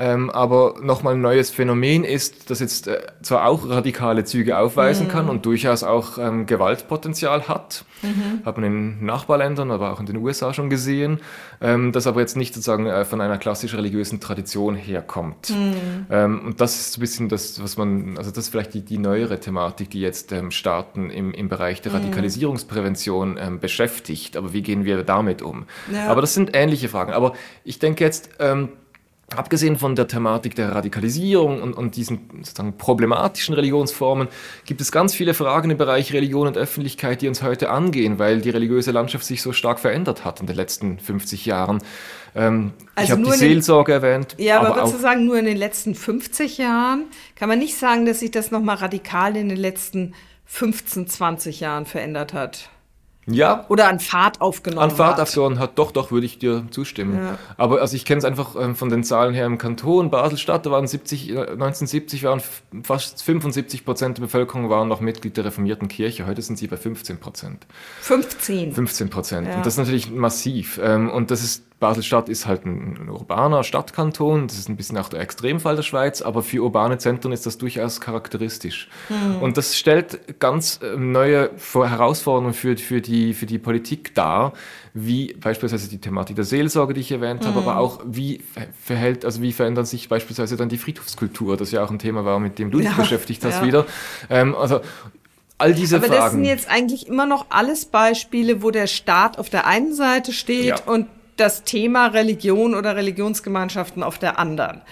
ähm, 0.00 0.30
aber 0.30 0.76
nochmal 0.80 1.12
ein 1.12 1.20
neues 1.20 1.50
Phänomen 1.50 2.04
ist, 2.04 2.48
das 2.50 2.60
jetzt 2.60 2.88
äh, 2.88 3.02
zwar 3.20 3.44
auch 3.44 3.68
radikale 3.68 4.24
Züge 4.24 4.56
aufweisen 4.56 5.06
mhm. 5.06 5.10
kann 5.10 5.28
und 5.28 5.44
durchaus 5.44 5.82
auch 5.82 6.16
ähm, 6.16 6.46
Gewaltpotenzial 6.46 7.48
hat, 7.48 7.84
mhm. 8.00 8.42
hat 8.46 8.56
man 8.56 8.64
in 8.64 9.04
Nachbarländern, 9.04 9.70
aber 9.70 9.92
auch 9.92 10.00
in 10.00 10.06
den 10.06 10.16
USA 10.16 10.54
schon 10.54 10.70
gesehen, 10.70 11.20
ähm, 11.60 11.92
das 11.92 12.06
aber 12.06 12.20
jetzt 12.20 12.34
nicht 12.34 12.54
sozusagen 12.54 12.86
äh, 12.86 13.04
von 13.04 13.20
einer 13.20 13.36
klassisch 13.36 13.74
religiösen 13.74 14.20
Tradition 14.20 14.74
herkommt. 14.74 15.50
Mhm. 15.50 16.06
Ähm, 16.08 16.46
und 16.46 16.62
das 16.62 16.80
ist 16.80 16.96
ein 16.96 17.00
bisschen 17.00 17.28
das, 17.28 17.62
was 17.62 17.76
man, 17.76 18.16
also 18.16 18.30
das 18.30 18.44
ist 18.44 18.48
vielleicht 18.48 18.72
die, 18.72 18.80
die 18.82 18.96
neuere 18.96 19.38
Thematik, 19.38 19.90
die 19.90 20.00
jetzt 20.00 20.32
ähm, 20.32 20.50
Staaten 20.50 21.10
im, 21.10 21.34
im 21.34 21.50
Bereich 21.50 21.82
der 21.82 21.92
mhm. 21.92 21.98
Radikalisierungsprävention 21.98 23.38
ähm, 23.38 23.60
beschäftigt. 23.60 24.38
Aber 24.38 24.54
wie 24.54 24.62
gehen 24.62 24.86
wir 24.86 25.02
damit 25.02 25.42
um? 25.42 25.66
Ja. 25.92 26.08
Aber 26.08 26.22
das 26.22 26.32
sind 26.32 26.52
ähnliche 26.54 26.88
Fragen. 26.88 27.12
Aber 27.12 27.34
ich 27.64 27.78
denke 27.78 28.02
jetzt, 28.02 28.30
Abgesehen 29.36 29.76
von 29.76 29.94
der 29.94 30.08
Thematik 30.08 30.56
der 30.56 30.72
Radikalisierung 30.72 31.62
und, 31.62 31.72
und, 31.74 31.94
diesen 31.94 32.28
sozusagen 32.42 32.76
problematischen 32.76 33.54
Religionsformen 33.54 34.26
gibt 34.66 34.80
es 34.80 34.90
ganz 34.90 35.14
viele 35.14 35.34
Fragen 35.34 35.70
im 35.70 35.78
Bereich 35.78 36.12
Religion 36.12 36.48
und 36.48 36.58
Öffentlichkeit, 36.58 37.22
die 37.22 37.28
uns 37.28 37.40
heute 37.40 37.70
angehen, 37.70 38.18
weil 38.18 38.40
die 38.40 38.50
religiöse 38.50 38.90
Landschaft 38.90 39.24
sich 39.24 39.40
so 39.40 39.52
stark 39.52 39.78
verändert 39.78 40.24
hat 40.24 40.40
in 40.40 40.46
den 40.46 40.56
letzten 40.56 40.98
50 40.98 41.46
Jahren. 41.46 41.78
Ähm, 42.34 42.72
also 42.96 43.06
ich 43.06 43.10
habe 43.12 43.22
die 43.32 43.38
Seelsorge 43.38 43.92
erwähnt. 43.92 44.34
Ja, 44.36 44.58
aber, 44.58 44.68
aber 44.68 44.76
würdest 44.78 44.94
du 44.94 44.98
sagen, 44.98 45.24
nur 45.24 45.38
in 45.38 45.44
den 45.44 45.56
letzten 45.56 45.94
50 45.94 46.58
Jahren? 46.58 47.04
Kann 47.36 47.48
man 47.48 47.60
nicht 47.60 47.76
sagen, 47.76 48.06
dass 48.06 48.18
sich 48.18 48.32
das 48.32 48.50
nochmal 48.50 48.76
radikal 48.76 49.36
in 49.36 49.48
den 49.48 49.58
letzten 49.58 50.14
15, 50.46 51.06
20 51.06 51.60
Jahren 51.60 51.86
verändert 51.86 52.34
hat? 52.34 52.68
Ja. 53.32 53.64
Oder 53.68 53.88
an 53.88 54.00
Fahrt 54.00 54.40
aufgenommen 54.40 54.82
An 54.82 54.90
Fahrt 54.90 55.20
aufgenommen 55.20 55.58
hat, 55.58 55.78
doch, 55.78 55.92
doch, 55.92 56.10
würde 56.10 56.26
ich 56.26 56.38
dir 56.38 56.64
zustimmen. 56.70 57.16
Ja. 57.16 57.38
Aber 57.56 57.80
also 57.80 57.96
ich 57.96 58.04
kenne 58.04 58.18
es 58.18 58.24
einfach 58.24 58.56
ähm, 58.56 58.74
von 58.76 58.88
den 58.88 59.04
Zahlen 59.04 59.34
her 59.34 59.46
im 59.46 59.58
Kanton 59.58 60.10
Basel-Stadt, 60.10 60.66
da 60.66 60.70
waren 60.70 60.86
70, 60.86 61.30
1970 61.30 62.22
äh, 62.22 62.26
waren 62.26 62.42
fast 62.82 63.22
75 63.22 63.84
Prozent 63.84 64.18
der 64.18 64.22
Bevölkerung 64.22 64.70
waren 64.70 64.88
noch 64.88 65.00
Mitglied 65.00 65.36
der 65.36 65.44
reformierten 65.44 65.88
Kirche. 65.88 66.26
Heute 66.26 66.42
sind 66.42 66.56
sie 66.56 66.66
bei 66.66 66.76
15 66.76 67.18
Prozent. 67.18 67.66
15? 68.00 68.72
15 68.72 69.10
Prozent. 69.10 69.48
Ja. 69.48 69.56
Und 69.56 69.66
das 69.66 69.74
ist 69.74 69.78
natürlich 69.78 70.10
massiv. 70.10 70.80
Ähm, 70.82 71.10
und 71.10 71.30
das 71.30 71.42
ist 71.42 71.64
Basel-Stadt 71.80 72.28
ist 72.28 72.46
halt 72.46 72.66
ein, 72.66 73.08
urbaner 73.08 73.64
Stadtkanton, 73.64 74.46
das 74.46 74.58
ist 74.58 74.68
ein 74.68 74.76
bisschen 74.76 74.98
auch 74.98 75.08
der 75.08 75.20
Extremfall 75.20 75.76
der 75.76 75.82
Schweiz, 75.82 76.20
aber 76.20 76.42
für 76.42 76.62
urbane 76.62 76.98
Zentren 76.98 77.32
ist 77.32 77.46
das 77.46 77.56
durchaus 77.58 78.00
charakteristisch. 78.00 78.88
Mhm. 79.08 79.42
Und 79.42 79.56
das 79.56 79.76
stellt 79.76 80.38
ganz 80.38 80.78
ähm, 80.82 81.10
neue 81.10 81.50
Herausforderungen 81.72 82.52
für, 82.52 82.76
für, 82.76 83.00
die, 83.00 83.32
für 83.32 83.46
die 83.46 83.58
Politik 83.58 84.14
dar, 84.14 84.52
wie 84.92 85.32
beispielsweise 85.34 85.88
die 85.88 85.98
Thematik 85.98 86.36
der 86.36 86.44
Seelsorge, 86.44 86.92
die 86.92 87.00
ich 87.00 87.12
erwähnt 87.12 87.42
mhm. 87.42 87.48
habe, 87.48 87.60
aber 87.60 87.78
auch 87.78 88.00
wie 88.04 88.42
verhält, 88.84 89.24
also 89.24 89.40
wie 89.40 89.52
verändert 89.52 89.86
sich 89.86 90.08
beispielsweise 90.08 90.56
dann 90.56 90.68
die 90.68 90.78
Friedhofskultur, 90.78 91.56
das 91.56 91.72
ja 91.72 91.82
auch 91.82 91.90
ein 91.90 91.98
Thema 91.98 92.26
war, 92.26 92.38
mit 92.40 92.58
dem 92.58 92.70
du 92.70 92.80
ja, 92.80 92.90
dich 92.90 92.98
beschäftigt 92.98 93.42
hast 93.44 93.60
ja. 93.60 93.66
wieder. 93.66 93.86
Ähm, 94.28 94.54
also 94.54 94.80
all 95.56 95.72
diese 95.72 95.96
Aber 95.96 96.06
Fragen. 96.06 96.20
das 96.20 96.32
sind 96.32 96.44
jetzt 96.44 96.68
eigentlich 96.70 97.06
immer 97.06 97.24
noch 97.24 97.46
alles 97.48 97.86
Beispiele, 97.86 98.62
wo 98.62 98.70
der 98.70 98.86
Staat 98.86 99.38
auf 99.38 99.48
der 99.48 99.66
einen 99.66 99.94
Seite 99.94 100.32
steht 100.32 100.66
ja. 100.66 100.80
und 100.84 101.06
das 101.40 101.64
Thema 101.64 102.08
Religion 102.08 102.74
oder 102.74 102.96
Religionsgemeinschaften 102.96 104.02
auf 104.02 104.18
der 104.18 104.38
anderen. 104.38 104.82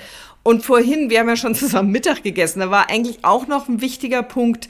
Und 0.43 0.64
vorhin, 0.64 1.11
wir 1.11 1.21
haben 1.21 1.28
ja 1.28 1.37
schon 1.37 1.55
zusammen 1.55 1.90
Mittag 1.90 2.23
gegessen, 2.23 2.61
da 2.61 2.71
war 2.71 2.90
eigentlich 2.90 3.25
auch 3.25 3.47
noch 3.47 3.69
ein 3.69 3.81
wichtiger 3.81 4.23
Punkt, 4.23 4.69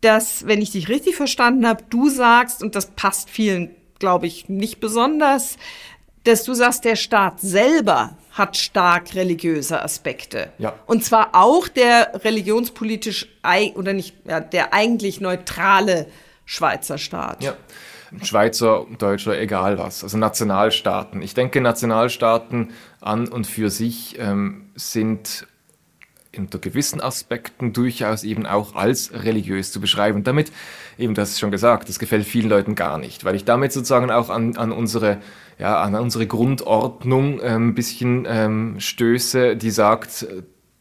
dass, 0.00 0.46
wenn 0.46 0.62
ich 0.62 0.70
dich 0.70 0.88
richtig 0.88 1.16
verstanden 1.16 1.66
habe, 1.66 1.82
du 1.90 2.08
sagst, 2.08 2.62
und 2.62 2.76
das 2.76 2.86
passt 2.92 3.28
vielen, 3.28 3.74
glaube 3.98 4.28
ich, 4.28 4.48
nicht 4.48 4.78
besonders, 4.78 5.56
dass 6.22 6.44
du 6.44 6.54
sagst, 6.54 6.84
der 6.84 6.94
Staat 6.94 7.40
selber 7.40 8.16
hat 8.30 8.56
stark 8.56 9.14
religiöse 9.14 9.82
Aspekte. 9.82 10.52
Ja. 10.58 10.74
Und 10.86 11.04
zwar 11.04 11.30
auch 11.32 11.66
der 11.66 12.20
religionspolitisch 12.24 13.26
oder 13.74 13.92
nicht, 13.92 14.14
ja, 14.24 14.38
der 14.38 14.72
eigentlich 14.72 15.20
neutrale 15.20 16.06
Schweizer 16.44 16.98
Staat. 16.98 17.42
Ja. 17.42 17.56
Schweizer, 18.22 18.86
Deutscher, 18.98 19.38
egal 19.38 19.78
was. 19.78 20.02
Also 20.02 20.18
Nationalstaaten. 20.18 21.22
Ich 21.22 21.34
denke, 21.34 21.60
Nationalstaaten 21.60 22.70
an 23.00 23.28
und 23.28 23.46
für 23.46 23.70
sich 23.70 24.16
ähm, 24.18 24.70
sind 24.74 25.46
unter 26.36 26.58
gewissen 26.58 27.00
Aspekten 27.00 27.72
durchaus 27.72 28.22
eben 28.22 28.46
auch 28.46 28.74
als 28.74 29.12
religiös 29.12 29.72
zu 29.72 29.80
beschreiben. 29.80 30.24
Damit, 30.24 30.52
eben 30.96 31.14
das 31.14 31.30
ist 31.30 31.40
schon 31.40 31.50
gesagt, 31.50 31.88
das 31.88 31.98
gefällt 31.98 32.26
vielen 32.26 32.48
Leuten 32.48 32.74
gar 32.74 32.98
nicht, 32.98 33.24
weil 33.24 33.34
ich 33.34 33.44
damit 33.44 33.72
sozusagen 33.72 34.10
auch 34.10 34.30
an, 34.30 34.56
an 34.56 34.72
unsere 34.72 35.18
ja, 35.58 35.80
an 35.80 35.94
unsere 35.96 36.26
Grundordnung 36.26 37.40
ein 37.40 37.56
ähm, 37.56 37.74
bisschen 37.74 38.26
ähm, 38.28 38.76
stöße, 38.78 39.56
die 39.56 39.70
sagt, 39.70 40.26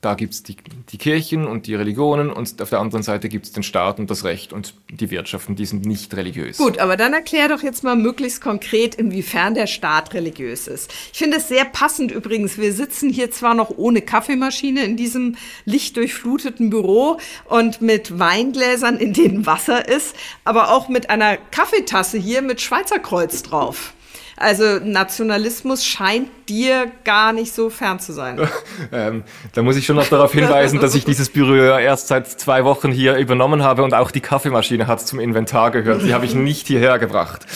da 0.02 0.14
gibt 0.14 0.34
es 0.34 0.44
die, 0.44 0.56
die 0.90 0.98
Kirchen 1.00 1.48
und 1.48 1.66
die 1.66 1.74
Religionen 1.74 2.30
und 2.30 2.62
auf 2.62 2.70
der 2.70 2.80
anderen 2.80 3.02
Seite 3.02 3.30
gibt 3.30 3.48
es 3.48 3.52
den 3.52 3.64
Staat 3.64 3.98
und 4.00 4.12
das 4.12 4.24
Recht 4.24 4.54
und 4.54 4.76
die 4.92 5.10
Wirtschaften, 5.10 5.56
die 5.56 5.66
sind 5.66 5.86
nicht 5.86 6.16
religiös. 6.16 6.58
Gut, 6.58 6.78
aber 6.78 6.98
dann 6.98 7.14
erklär 7.14 7.50
doch 7.50 7.64
jetzt 7.64 7.84
mal 7.84 7.96
möglichst 7.96 8.40
konkret, 8.40 8.94
inwiefern 8.94 9.56
der 9.56 9.66
Staat 9.66 10.14
religiös 10.14 10.68
ist. 10.68 10.94
Ich 11.12 11.18
finde 11.18 11.38
es 11.38 11.48
sehr 11.48 11.66
passend 11.66 12.12
übrigens. 12.12 12.60
Wir 12.60 12.74
sitzen 12.74 13.10
hier 13.10 13.32
zwar 13.32 13.56
noch 13.56 13.72
ohne 13.76 14.04
Kaffeemaschine 14.04 14.84
in 14.84 14.98
diesem 14.98 15.36
lichtdurchfluteten 15.66 16.70
Büro 16.70 17.18
und 17.46 17.82
mit 17.82 18.20
Weingläsern, 18.20 18.98
in 18.98 19.14
denen 19.14 19.48
Wasser 19.48 19.88
ist, 19.88 20.16
aber 20.44 20.72
auch 20.72 20.90
mit 20.90 21.10
einer 21.10 21.38
Kaffeetasse 21.38 22.20
hier 22.20 22.44
mit 22.44 22.62
Schweizer 22.62 23.00
Kreuz 23.00 23.42
drauf. 23.42 23.94
Also 24.40 24.80
Nationalismus 24.84 25.84
scheint 25.84 26.30
dir 26.48 26.92
gar 27.04 27.34
nicht 27.34 27.54
so 27.54 27.72
fern 27.72 28.00
zu 28.00 28.14
sein. 28.14 28.40
ähm, 28.92 29.24
da 29.54 29.64
muss 29.64 29.76
ich 29.78 29.86
schon 29.88 29.96
noch 29.96 30.08
darauf 30.08 30.32
hinweisen, 30.32 30.80
dass 30.80 30.94
ich 30.94 31.06
dieses 31.06 31.30
Büro 31.30 31.56
erst 31.56 32.08
seit 32.08 32.28
zwei 32.28 32.64
Wochen 32.64 32.92
hier 32.92 33.16
übernommen 33.16 33.64
habe 33.64 33.84
und 33.84 33.96
auch 33.96 34.12
die 34.12 34.22
Kaffeemaschine 34.22 34.86
hat 34.86 35.02
zum 35.02 35.20
Inventar 35.20 35.72
gehört. 35.72 36.04
Die 36.04 36.14
habe 36.14 36.26
ich 36.26 36.36
nicht 36.36 36.68
hierher 36.68 37.00
gebracht. 37.00 37.48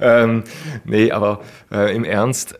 Ähm, 0.00 0.44
nee, 0.84 1.10
aber 1.10 1.40
äh, 1.72 1.94
im 1.94 2.04
Ernst, 2.04 2.56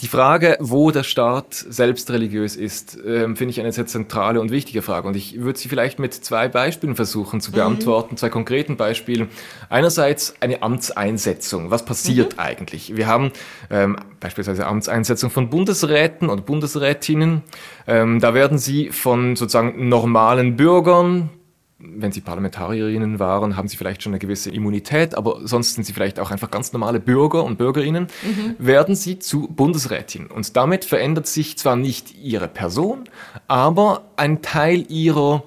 die 0.00 0.06
Frage, 0.06 0.56
wo 0.60 0.92
der 0.92 1.02
Staat 1.02 1.54
selbst 1.54 2.10
religiös 2.10 2.54
ist, 2.54 2.96
ähm, 3.04 3.36
finde 3.36 3.50
ich 3.50 3.60
eine 3.60 3.72
sehr 3.72 3.86
zentrale 3.86 4.40
und 4.40 4.52
wichtige 4.52 4.80
Frage. 4.80 5.08
Und 5.08 5.16
ich 5.16 5.40
würde 5.40 5.58
sie 5.58 5.68
vielleicht 5.68 5.98
mit 5.98 6.14
zwei 6.14 6.48
Beispielen 6.48 6.94
versuchen 6.94 7.40
zu 7.40 7.50
mhm. 7.50 7.56
beantworten, 7.56 8.14
mhm. 8.14 8.16
zwei 8.16 8.28
konkreten 8.28 8.76
Beispielen. 8.76 9.28
Einerseits 9.68 10.34
eine 10.40 10.62
Amtseinsetzung. 10.62 11.72
Was 11.72 11.84
passiert 11.84 12.34
mhm. 12.34 12.40
eigentlich? 12.40 12.96
Wir 12.96 13.08
haben 13.08 13.32
ähm, 13.70 13.96
beispielsweise 14.20 14.66
Amtseinsetzung 14.66 15.30
von 15.30 15.50
Bundesräten 15.50 16.28
und 16.28 16.46
Bundesrätinnen. 16.46 17.42
Ähm, 17.88 18.20
da 18.20 18.34
werden 18.34 18.58
sie 18.58 18.90
von 18.90 19.34
sozusagen 19.34 19.88
normalen 19.88 20.56
Bürgern, 20.56 21.30
wenn 21.78 22.10
Sie 22.10 22.20
Parlamentarierinnen 22.20 23.20
waren, 23.20 23.56
haben 23.56 23.68
Sie 23.68 23.76
vielleicht 23.76 24.02
schon 24.02 24.12
eine 24.12 24.18
gewisse 24.18 24.50
Immunität, 24.50 25.14
aber 25.14 25.46
sonst 25.46 25.74
sind 25.74 25.84
Sie 25.84 25.92
vielleicht 25.92 26.18
auch 26.18 26.32
einfach 26.32 26.50
ganz 26.50 26.72
normale 26.72 26.98
Bürger 26.98 27.44
und 27.44 27.56
Bürgerinnen, 27.56 28.08
mhm. 28.22 28.56
werden 28.58 28.96
Sie 28.96 29.20
zu 29.20 29.46
Bundesrätin. 29.48 30.26
Und 30.26 30.56
damit 30.56 30.84
verändert 30.84 31.28
sich 31.28 31.56
zwar 31.56 31.76
nicht 31.76 32.16
Ihre 32.16 32.48
Person, 32.48 33.04
aber 33.46 34.10
ein 34.16 34.42
Teil 34.42 34.86
Ihrer 34.88 35.44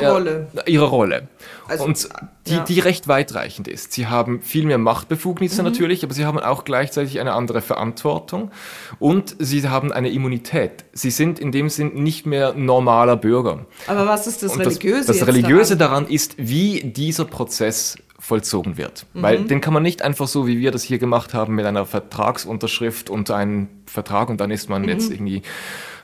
Rolle. 0.00 0.48
ihrer 0.66 0.86
Rolle. 0.86 1.28
Also, 1.68 1.84
und 1.84 2.08
die, 2.46 2.54
ja. 2.54 2.64
die 2.64 2.80
recht 2.80 3.06
weitreichend 3.06 3.68
ist. 3.68 3.92
Sie 3.92 4.08
haben 4.08 4.42
viel 4.42 4.66
mehr 4.66 4.78
Machtbefugnisse 4.78 5.62
mhm. 5.62 5.68
natürlich, 5.68 6.02
aber 6.02 6.12
sie 6.12 6.24
haben 6.24 6.40
auch 6.40 6.64
gleichzeitig 6.64 7.20
eine 7.20 7.34
andere 7.34 7.60
Verantwortung 7.60 8.50
und 8.98 9.36
sie 9.38 9.66
haben 9.68 9.92
eine 9.92 10.10
Immunität. 10.10 10.84
Sie 10.92 11.10
sind 11.10 11.38
in 11.38 11.52
dem 11.52 11.68
Sinn 11.68 11.94
nicht 11.94 12.26
mehr 12.26 12.54
normaler 12.54 13.16
Bürger. 13.16 13.66
Aber 13.86 14.06
was 14.06 14.26
ist 14.26 14.42
das 14.42 14.58
Religiöse? 14.58 15.06
Das, 15.06 15.18
das 15.18 15.26
Religiöse 15.28 15.76
daran? 15.76 16.04
daran 16.04 16.08
ist, 16.08 16.34
wie 16.38 16.80
dieser 16.80 17.24
Prozess 17.24 17.96
vollzogen 18.18 18.76
wird. 18.76 19.06
Mhm. 19.12 19.22
Weil 19.22 19.44
den 19.44 19.60
kann 19.60 19.74
man 19.74 19.82
nicht 19.82 20.02
einfach 20.02 20.26
so, 20.26 20.46
wie 20.46 20.58
wir 20.58 20.70
das 20.70 20.82
hier 20.82 20.98
gemacht 20.98 21.34
haben, 21.34 21.54
mit 21.54 21.66
einer 21.66 21.84
Vertragsunterschrift 21.86 23.10
und 23.10 23.30
einem 23.30 23.68
Vertrag 23.86 24.30
und 24.30 24.40
dann 24.40 24.50
ist 24.50 24.68
man 24.68 24.82
mhm. 24.82 24.88
jetzt 24.88 25.10
irgendwie, 25.10 25.42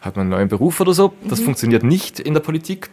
hat 0.01 0.17
man 0.17 0.23
einen 0.23 0.31
neuen 0.31 0.49
Beruf 0.49 0.81
oder 0.81 0.93
so. 0.93 1.15
Das 1.25 1.41
mhm. 1.41 1.47
funktioniert 1.47 1.83
nicht 1.83 2.21
in 2.21 2.35
der 2.35 2.41
Politik 2.41 2.91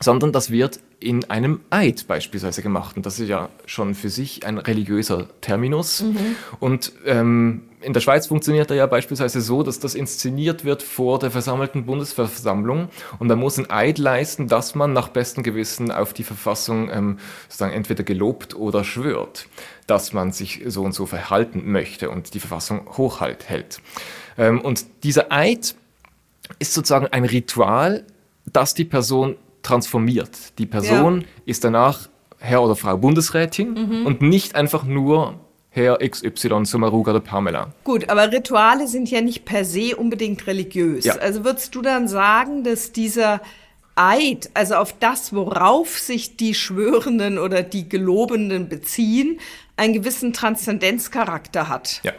sondern 0.00 0.32
das 0.32 0.50
wird 0.50 0.80
in 0.98 1.28
einem 1.30 1.60
Eid 1.70 2.06
beispielsweise 2.06 2.62
gemacht. 2.62 2.96
Und 2.96 3.06
das 3.06 3.20
ist 3.20 3.28
ja 3.28 3.50
schon 3.66 3.94
für 3.94 4.08
sich 4.08 4.46
ein 4.46 4.58
religiöser 4.58 5.28
Terminus. 5.40 6.02
Mhm. 6.02 6.36
Und 6.58 6.92
ähm, 7.04 7.62
in 7.80 7.92
der 7.92 8.00
Schweiz 8.00 8.26
funktioniert 8.26 8.70
er 8.70 8.76
ja 8.76 8.86
beispielsweise 8.86 9.40
so, 9.40 9.62
dass 9.62 9.78
das 9.78 9.94
inszeniert 9.94 10.64
wird 10.64 10.82
vor 10.82 11.18
der 11.18 11.30
versammelten 11.30 11.84
Bundesversammlung. 11.84 12.88
Und 13.18 13.28
da 13.28 13.36
muss 13.36 13.58
ein 13.58 13.70
Eid 13.70 13.98
leisten, 13.98 14.48
dass 14.48 14.74
man 14.74 14.92
nach 14.92 15.08
bestem 15.08 15.42
Gewissen 15.42 15.92
auf 15.92 16.12
die 16.12 16.24
Verfassung 16.24 16.90
ähm, 16.90 17.18
sozusagen 17.48 17.74
entweder 17.74 18.02
gelobt 18.02 18.56
oder 18.56 18.82
schwört, 18.82 19.48
dass 19.86 20.12
man 20.12 20.32
sich 20.32 20.62
so 20.66 20.82
und 20.82 20.92
so 20.92 21.06
verhalten 21.06 21.70
möchte 21.70 22.10
und 22.10 22.34
die 22.34 22.40
Verfassung 22.40 22.96
hochhält. 22.96 23.48
Hält. 23.48 23.80
Ähm, 24.38 24.60
und 24.62 24.86
dieser 25.04 25.30
Eid 25.30 25.74
ist 26.58 26.72
sozusagen 26.72 27.06
ein 27.08 27.24
Ritual, 27.24 28.04
das 28.46 28.74
die 28.74 28.84
Person 28.84 29.36
transformiert. 29.66 30.58
Die 30.58 30.66
Person 30.66 31.22
ja. 31.22 31.26
ist 31.44 31.64
danach 31.64 32.08
Herr 32.38 32.62
oder 32.62 32.76
Frau 32.76 32.96
Bundesrätin 32.96 33.72
mhm. 33.72 34.06
und 34.06 34.22
nicht 34.22 34.54
einfach 34.54 34.84
nur 34.84 35.40
Herr 35.70 35.98
XY, 35.98 36.64
Sumaruga 36.64 37.10
oder 37.10 37.20
Pamela. 37.20 37.72
Gut, 37.84 38.08
aber 38.08 38.30
Rituale 38.32 38.86
sind 38.86 39.10
ja 39.10 39.20
nicht 39.20 39.44
per 39.44 39.64
se 39.64 39.96
unbedingt 39.96 40.46
religiös. 40.46 41.04
Ja. 41.04 41.16
Also 41.16 41.44
würdest 41.44 41.74
du 41.74 41.82
dann 41.82 42.08
sagen, 42.08 42.64
dass 42.64 42.92
dieser 42.92 43.40
Eid, 43.96 44.50
also 44.54 44.76
auf 44.76 44.94
das, 44.98 45.32
worauf 45.34 45.98
sich 45.98 46.36
die 46.36 46.54
Schwörenden 46.54 47.38
oder 47.38 47.62
die 47.62 47.88
Gelobenden 47.88 48.68
beziehen, 48.68 49.40
einen 49.76 49.94
gewissen 49.94 50.32
Transzendenzcharakter 50.32 51.68
hat? 51.68 52.00
Ja. 52.04 52.12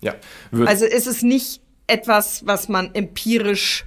ja. 0.00 0.14
Würde 0.50 0.68
also 0.68 0.84
ist 0.84 1.06
es 1.06 1.22
nicht 1.22 1.60
etwas, 1.86 2.46
was 2.46 2.68
man 2.68 2.94
empirisch 2.94 3.84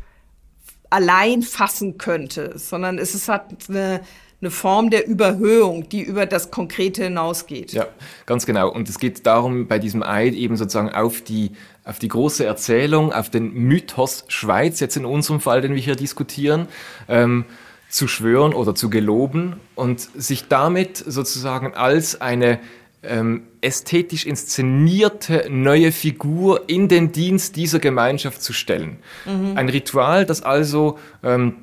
allein 0.96 1.42
fassen 1.42 1.98
könnte, 1.98 2.58
sondern 2.58 2.98
es 2.98 3.16
ist 3.16 3.28
halt 3.28 3.44
eine, 3.68 4.00
eine 4.40 4.50
Form 4.50 4.90
der 4.90 5.08
Überhöhung, 5.08 5.90
die 5.90 6.02
über 6.02 6.26
das 6.26 6.52
Konkrete 6.52 7.04
hinausgeht. 7.04 7.74
Ja, 7.74 7.88
ganz 8.26 8.46
genau. 8.46 8.72
Und 8.72 8.88
es 8.88 8.98
geht 8.98 9.26
darum, 9.26 9.68
bei 9.68 9.78
diesem 9.78 10.04
Eid 10.04 10.36
eben 10.36 10.56
sozusagen 10.56 10.90
auf 10.90 11.20
die, 11.20 11.52
auf 11.84 12.00
die 12.00 12.08
große 12.08 12.46
Erzählung, 12.46 13.12
auf 13.12 13.30
den 13.30 13.54
Mythos 13.54 14.24
Schweiz, 14.30 14.80
jetzt 14.80 14.96
in 14.96 15.04
unserem 15.04 15.42
Fall, 15.42 15.60
den 15.60 15.76
wir 15.76 15.82
hier 15.82 15.98
diskutieren, 15.98 16.70
ähm, 17.10 17.44
zu 17.90 18.08
schwören 18.08 18.54
oder 18.54 18.74
zu 18.74 18.90
geloben 18.90 19.60
und 19.76 20.00
sich 20.00 20.48
damit 20.48 20.98
sozusagen 20.98 21.74
als 21.74 22.22
eine 22.22 22.60
ähm, 23.04 23.44
ästhetisch 23.66 24.26
inszenierte 24.26 25.48
neue 25.50 25.92
Figur 25.92 26.64
in 26.68 26.88
den 26.88 27.12
Dienst 27.12 27.56
dieser 27.56 27.80
Gemeinschaft 27.80 28.42
zu 28.42 28.54
stellen. 28.54 28.98
Mhm. 29.26 29.58
Ein 29.58 29.70
Ritual, 29.70 30.26
das 30.26 30.44
also 30.44 31.00
ähm, 31.24 31.56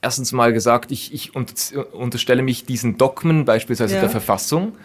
erstens 0.00 0.32
mal 0.32 0.52
gesagt, 0.52 0.92
ich, 0.92 1.12
ich 1.12 1.34
unterstelle 1.34 2.42
mich 2.42 2.64
diesen 2.64 2.96
Dogmen, 2.96 3.44
beispielsweise 3.44 3.96
ja. 3.96 4.00
der 4.00 4.10
Verfassung. 4.10 4.76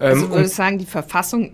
Ähm, 0.00 0.08
also 0.08 0.30
würde 0.30 0.44
ich 0.44 0.52
sagen, 0.52 0.78
die 0.78 0.86
Verfassung 0.86 1.52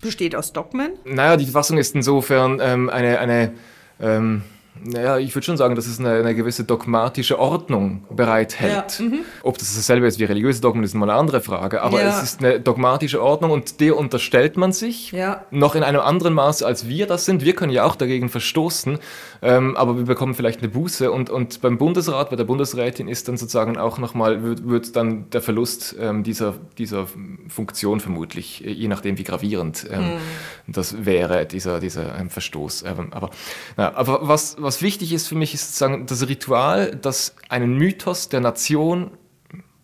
besteht 0.00 0.34
aus 0.34 0.52
Dogmen? 0.52 0.92
Naja, 1.04 1.36
die 1.36 1.44
Verfassung 1.44 1.78
ist 1.78 1.94
insofern 1.94 2.58
ähm, 2.60 2.90
eine, 2.90 3.18
eine 3.18 3.52
ähm, 4.00 4.42
naja, 4.84 5.18
ich 5.18 5.34
würde 5.34 5.44
schon 5.44 5.56
sagen, 5.56 5.74
dass 5.74 5.86
es 5.86 5.98
eine, 5.98 6.12
eine 6.12 6.34
gewisse 6.34 6.64
dogmatische 6.64 7.38
Ordnung 7.38 8.04
bereithält. 8.10 8.98
Ja. 8.98 9.04
Mhm. 9.04 9.20
Ob 9.42 9.58
das 9.58 9.74
dasselbe 9.74 10.06
ist 10.06 10.18
wie 10.18 10.24
religiöse 10.24 10.60
Dogmen, 10.60 10.84
ist 10.84 10.94
mal 10.94 11.08
eine 11.08 11.18
andere 11.18 11.40
Frage. 11.40 11.82
Aber 11.82 12.00
ja. 12.00 12.08
es 12.08 12.22
ist 12.22 12.40
eine 12.40 12.60
dogmatische 12.60 13.22
Ordnung 13.22 13.50
und 13.50 13.80
der 13.80 13.96
unterstellt 13.96 14.56
man 14.56 14.72
sich 14.72 15.12
ja. 15.12 15.44
noch 15.50 15.74
in 15.74 15.82
einem 15.82 16.00
anderen 16.00 16.34
Maße, 16.34 16.66
als 16.66 16.88
wir 16.88 17.06
das 17.06 17.24
sind. 17.24 17.44
Wir 17.44 17.54
können 17.54 17.72
ja 17.72 17.84
auch 17.84 17.96
dagegen 17.96 18.28
verstoßen, 18.28 18.98
ähm, 19.42 19.76
aber 19.76 19.96
wir 19.96 20.04
bekommen 20.04 20.34
vielleicht 20.34 20.60
eine 20.60 20.68
Buße. 20.68 21.10
Und, 21.10 21.30
und 21.30 21.60
beim 21.60 21.78
Bundesrat, 21.78 22.30
bei 22.30 22.36
der 22.36 22.44
Bundesrätin 22.44 23.08
ist 23.08 23.28
dann 23.28 23.36
sozusagen 23.36 23.78
auch 23.78 23.98
nochmal, 23.98 24.42
wird, 24.42 24.68
wird 24.68 24.96
dann 24.96 25.30
der 25.30 25.42
Verlust 25.42 25.96
ähm, 25.98 26.22
dieser, 26.22 26.54
dieser 26.78 27.06
Funktion 27.48 28.00
vermutlich, 28.00 28.64
äh, 28.64 28.70
je 28.70 28.88
nachdem 28.88 29.18
wie 29.18 29.24
gravierend 29.24 29.86
ähm, 29.90 30.00
mhm. 30.02 30.18
das 30.66 31.04
wäre, 31.04 31.46
dieser, 31.46 31.80
dieser 31.80 32.18
ähm, 32.18 32.30
Verstoß. 32.30 32.82
Ähm, 32.82 33.08
aber, 33.10 33.30
na, 33.76 33.94
aber 33.94 34.20
was 34.28 34.56
was 34.66 34.82
wichtig 34.82 35.12
ist 35.12 35.28
für 35.28 35.36
mich, 35.36 35.54
ist 35.54 35.66
sozusagen 35.66 36.06
das 36.06 36.28
Ritual, 36.28 36.96
das 36.96 37.36
einen 37.48 37.76
Mythos 37.76 38.28
der 38.28 38.40
Nation, 38.40 39.12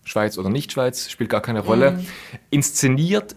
Schweiz 0.05 0.37
oder 0.37 0.51
Nicht-Schweiz, 0.51 1.09
spielt 1.09 1.31
gar 1.31 1.41
keine 1.41 1.61
Rolle, 1.61 1.93
mhm. 1.93 2.07
inszeniert, 2.51 3.37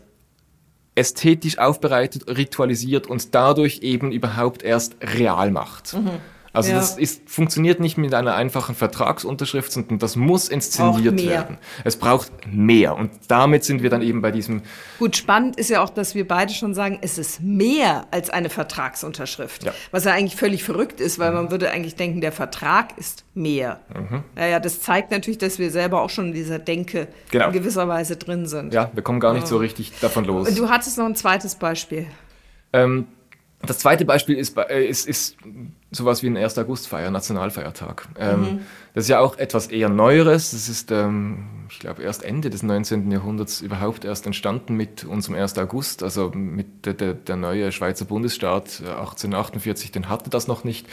ästhetisch 0.96 1.60
aufbereitet, 1.60 2.28
ritualisiert 2.28 3.06
und 3.06 3.36
dadurch 3.36 3.80
eben 3.84 4.12
überhaupt 4.12 4.64
erst 4.64 4.96
real 5.02 5.52
macht. 5.52 5.94
Mhm. 5.94 6.20
Also 6.56 6.72
ja. 6.72 6.78
das 6.78 6.98
ist, 6.98 7.30
funktioniert 7.30 7.80
nicht 7.80 7.98
mit 7.98 8.14
einer 8.14 8.36
einfachen 8.36 8.76
Vertragsunterschrift, 8.76 9.72
sondern 9.72 10.00
das 10.00 10.16
muss 10.16 10.48
inszeniert 10.48 11.22
werden. 11.24 11.58
Es 11.84 11.98
braucht 11.98 12.32
mehr. 12.50 12.96
Und 12.96 13.12
damit 13.28 13.64
sind 13.64 13.84
wir 13.84 13.90
dann 13.90 14.02
eben 14.02 14.22
bei 14.22 14.32
diesem. 14.32 14.62
Gut, 15.00 15.16
spannend 15.16 15.58
ist 15.58 15.70
ja 15.70 15.84
auch, 15.84 15.90
dass 15.90 16.16
wir 16.16 16.28
beide 16.28 16.54
schon 16.54 16.74
sagen, 16.74 17.00
es 17.02 17.18
ist 17.18 17.42
mehr 17.42 18.08
als 18.12 18.30
eine 18.30 18.50
Vertragsunterschrift. 18.50 19.64
Ja. 19.64 19.74
Was 19.92 20.06
ja 20.06 20.14
eigentlich 20.14 20.36
völlig 20.36 20.64
verrückt 20.64 21.02
ist, 21.02 21.20
weil 21.20 21.32
mhm. 21.32 21.38
man 21.38 21.52
würde 21.52 21.72
eigentlich 21.72 21.96
denken, 21.96 22.22
der 22.22 22.32
Vertrag 22.32 22.98
ist 22.98 23.26
mehr. 23.34 23.80
Mhm. 23.94 24.24
Naja, 24.36 24.60
das 24.60 24.82
zeigt 24.82 25.12
natürlich, 25.12 25.38
dass 25.38 25.60
wir 25.60 25.72
selber 25.72 26.02
auch 26.02 26.10
schon 26.10 26.28
in 26.28 26.34
dieser 26.34 26.60
Denke 26.60 27.08
genau. 27.32 27.48
in 27.48 27.54
gewisser 27.54 27.88
Weise 27.88 28.16
drin 28.16 28.46
sind. 28.46 28.74
Ja, 28.74 28.92
wir 28.94 29.04
kommen 29.04 29.20
gar 29.20 29.34
nicht 29.34 29.48
so 29.48 29.58
richtig 29.58 29.92
davon 30.00 30.26
los. 30.26 30.50
Und 30.50 30.58
du 30.58 30.70
hattest 30.70 30.98
noch 30.98 31.06
ein 31.06 31.16
zweites 31.16 31.56
Beispiel. 31.56 32.08
Ähm, 32.74 33.08
Das 33.66 33.80
zweite 33.80 34.06
Beispiel 34.06 34.36
ist, 34.38 34.58
äh, 34.58 34.86
ist, 34.86 35.08
ist 35.08 35.38
sowas 35.92 36.24
wie 36.24 36.28
ein 36.28 36.38
1. 36.38 36.58
Augustfeier, 36.58 37.12
Nationalfeiertag. 37.12 38.08
Ähm, 38.20 38.42
mhm. 38.42 38.60
Das 38.94 39.06
ist 39.06 39.10
ja 39.10 39.20
auch 39.20 39.38
etwas 39.38 39.68
eher 39.68 39.90
Neueres. 39.90 40.52
Das 40.52 40.70
ist, 40.70 40.92
ähm, 40.92 41.46
ich 41.70 41.80
glaube, 41.80 42.04
erst 42.04 42.24
Ende 42.24 42.50
des 42.50 42.64
19. 42.64 43.12
Jahrhunderts 43.12 43.62
überhaupt 43.62 44.06
erst 44.06 44.26
entstanden 44.26 44.76
mit 44.76 45.04
unserem 45.04 45.36
1. 45.36 45.58
August. 45.58 46.04
Also 46.04 46.32
mit 46.34 46.86
der, 46.86 46.94
der, 46.94 47.14
der 47.14 47.36
neue 47.36 47.72
Schweizer 47.72 48.06
Bundesstaat 48.06 48.82
1848, 48.82 49.90
äh, 49.90 49.92
den 49.92 50.10
hatte 50.10 50.30
das 50.30 50.48
noch 50.48 50.64
nicht. 50.64 50.88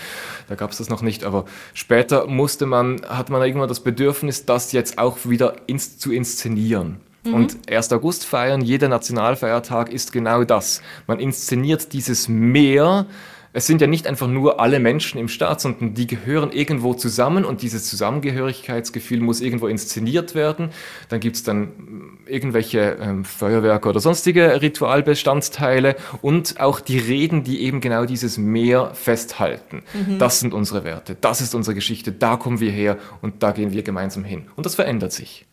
Da 0.48 0.54
gab 0.54 0.70
es 0.70 0.78
das 0.78 0.88
noch 0.88 1.02
nicht. 1.02 1.24
Aber 1.24 1.44
später 1.74 2.26
musste 2.26 2.66
man, 2.66 3.02
hat 3.08 3.30
man 3.30 3.42
irgendwann 3.42 3.68
das 3.68 3.80
Bedürfnis, 3.80 4.46
das 4.46 4.72
jetzt 4.72 4.98
auch 4.98 5.18
wieder 5.24 5.56
ins, 5.66 5.98
zu 5.98 6.12
inszenieren. 6.12 7.00
Mhm. 7.24 7.34
Und 7.34 7.70
1. 7.70 7.92
August 7.92 8.24
feiern, 8.24 8.62
jeder 8.62 8.88
Nationalfeiertag 8.88 9.92
ist 9.92 10.12
genau 10.12 10.44
das. 10.44 10.82
Man 11.06 11.20
inszeniert 11.20 11.92
dieses 11.92 12.28
Meer. 12.28 13.06
Es 13.54 13.66
sind 13.66 13.82
ja 13.82 13.86
nicht 13.86 14.06
einfach 14.06 14.28
nur 14.28 14.60
alle 14.60 14.80
Menschen 14.80 15.20
im 15.20 15.28
Staat, 15.28 15.60
sondern 15.60 15.92
die 15.92 16.06
gehören 16.06 16.52
irgendwo 16.52 16.94
zusammen 16.94 17.44
und 17.44 17.60
dieses 17.60 17.84
Zusammengehörigkeitsgefühl 17.84 19.20
muss 19.20 19.42
irgendwo 19.42 19.66
inszeniert 19.66 20.34
werden. 20.34 20.70
Dann 21.10 21.20
gibt 21.20 21.36
es 21.36 21.42
dann 21.42 22.18
irgendwelche 22.26 22.96
ähm, 22.98 23.26
Feuerwerke 23.26 23.90
oder 23.90 24.00
sonstige 24.00 24.62
Ritualbestandteile 24.62 25.96
und 26.22 26.60
auch 26.60 26.80
die 26.80 26.98
Reden, 26.98 27.44
die 27.44 27.60
eben 27.60 27.82
genau 27.82 28.06
dieses 28.06 28.38
Meer 28.38 28.92
festhalten. 28.94 29.82
Mhm. 29.92 30.18
Das 30.18 30.40
sind 30.40 30.54
unsere 30.54 30.84
Werte, 30.84 31.14
das 31.20 31.42
ist 31.42 31.54
unsere 31.54 31.74
Geschichte, 31.74 32.10
da 32.10 32.36
kommen 32.36 32.58
wir 32.58 32.70
her 32.70 32.96
und 33.20 33.42
da 33.42 33.52
gehen 33.52 33.72
wir 33.72 33.82
gemeinsam 33.82 34.24
hin. 34.24 34.46
Und 34.56 34.64
das 34.64 34.76
verändert 34.76 35.12
sich. 35.12 35.44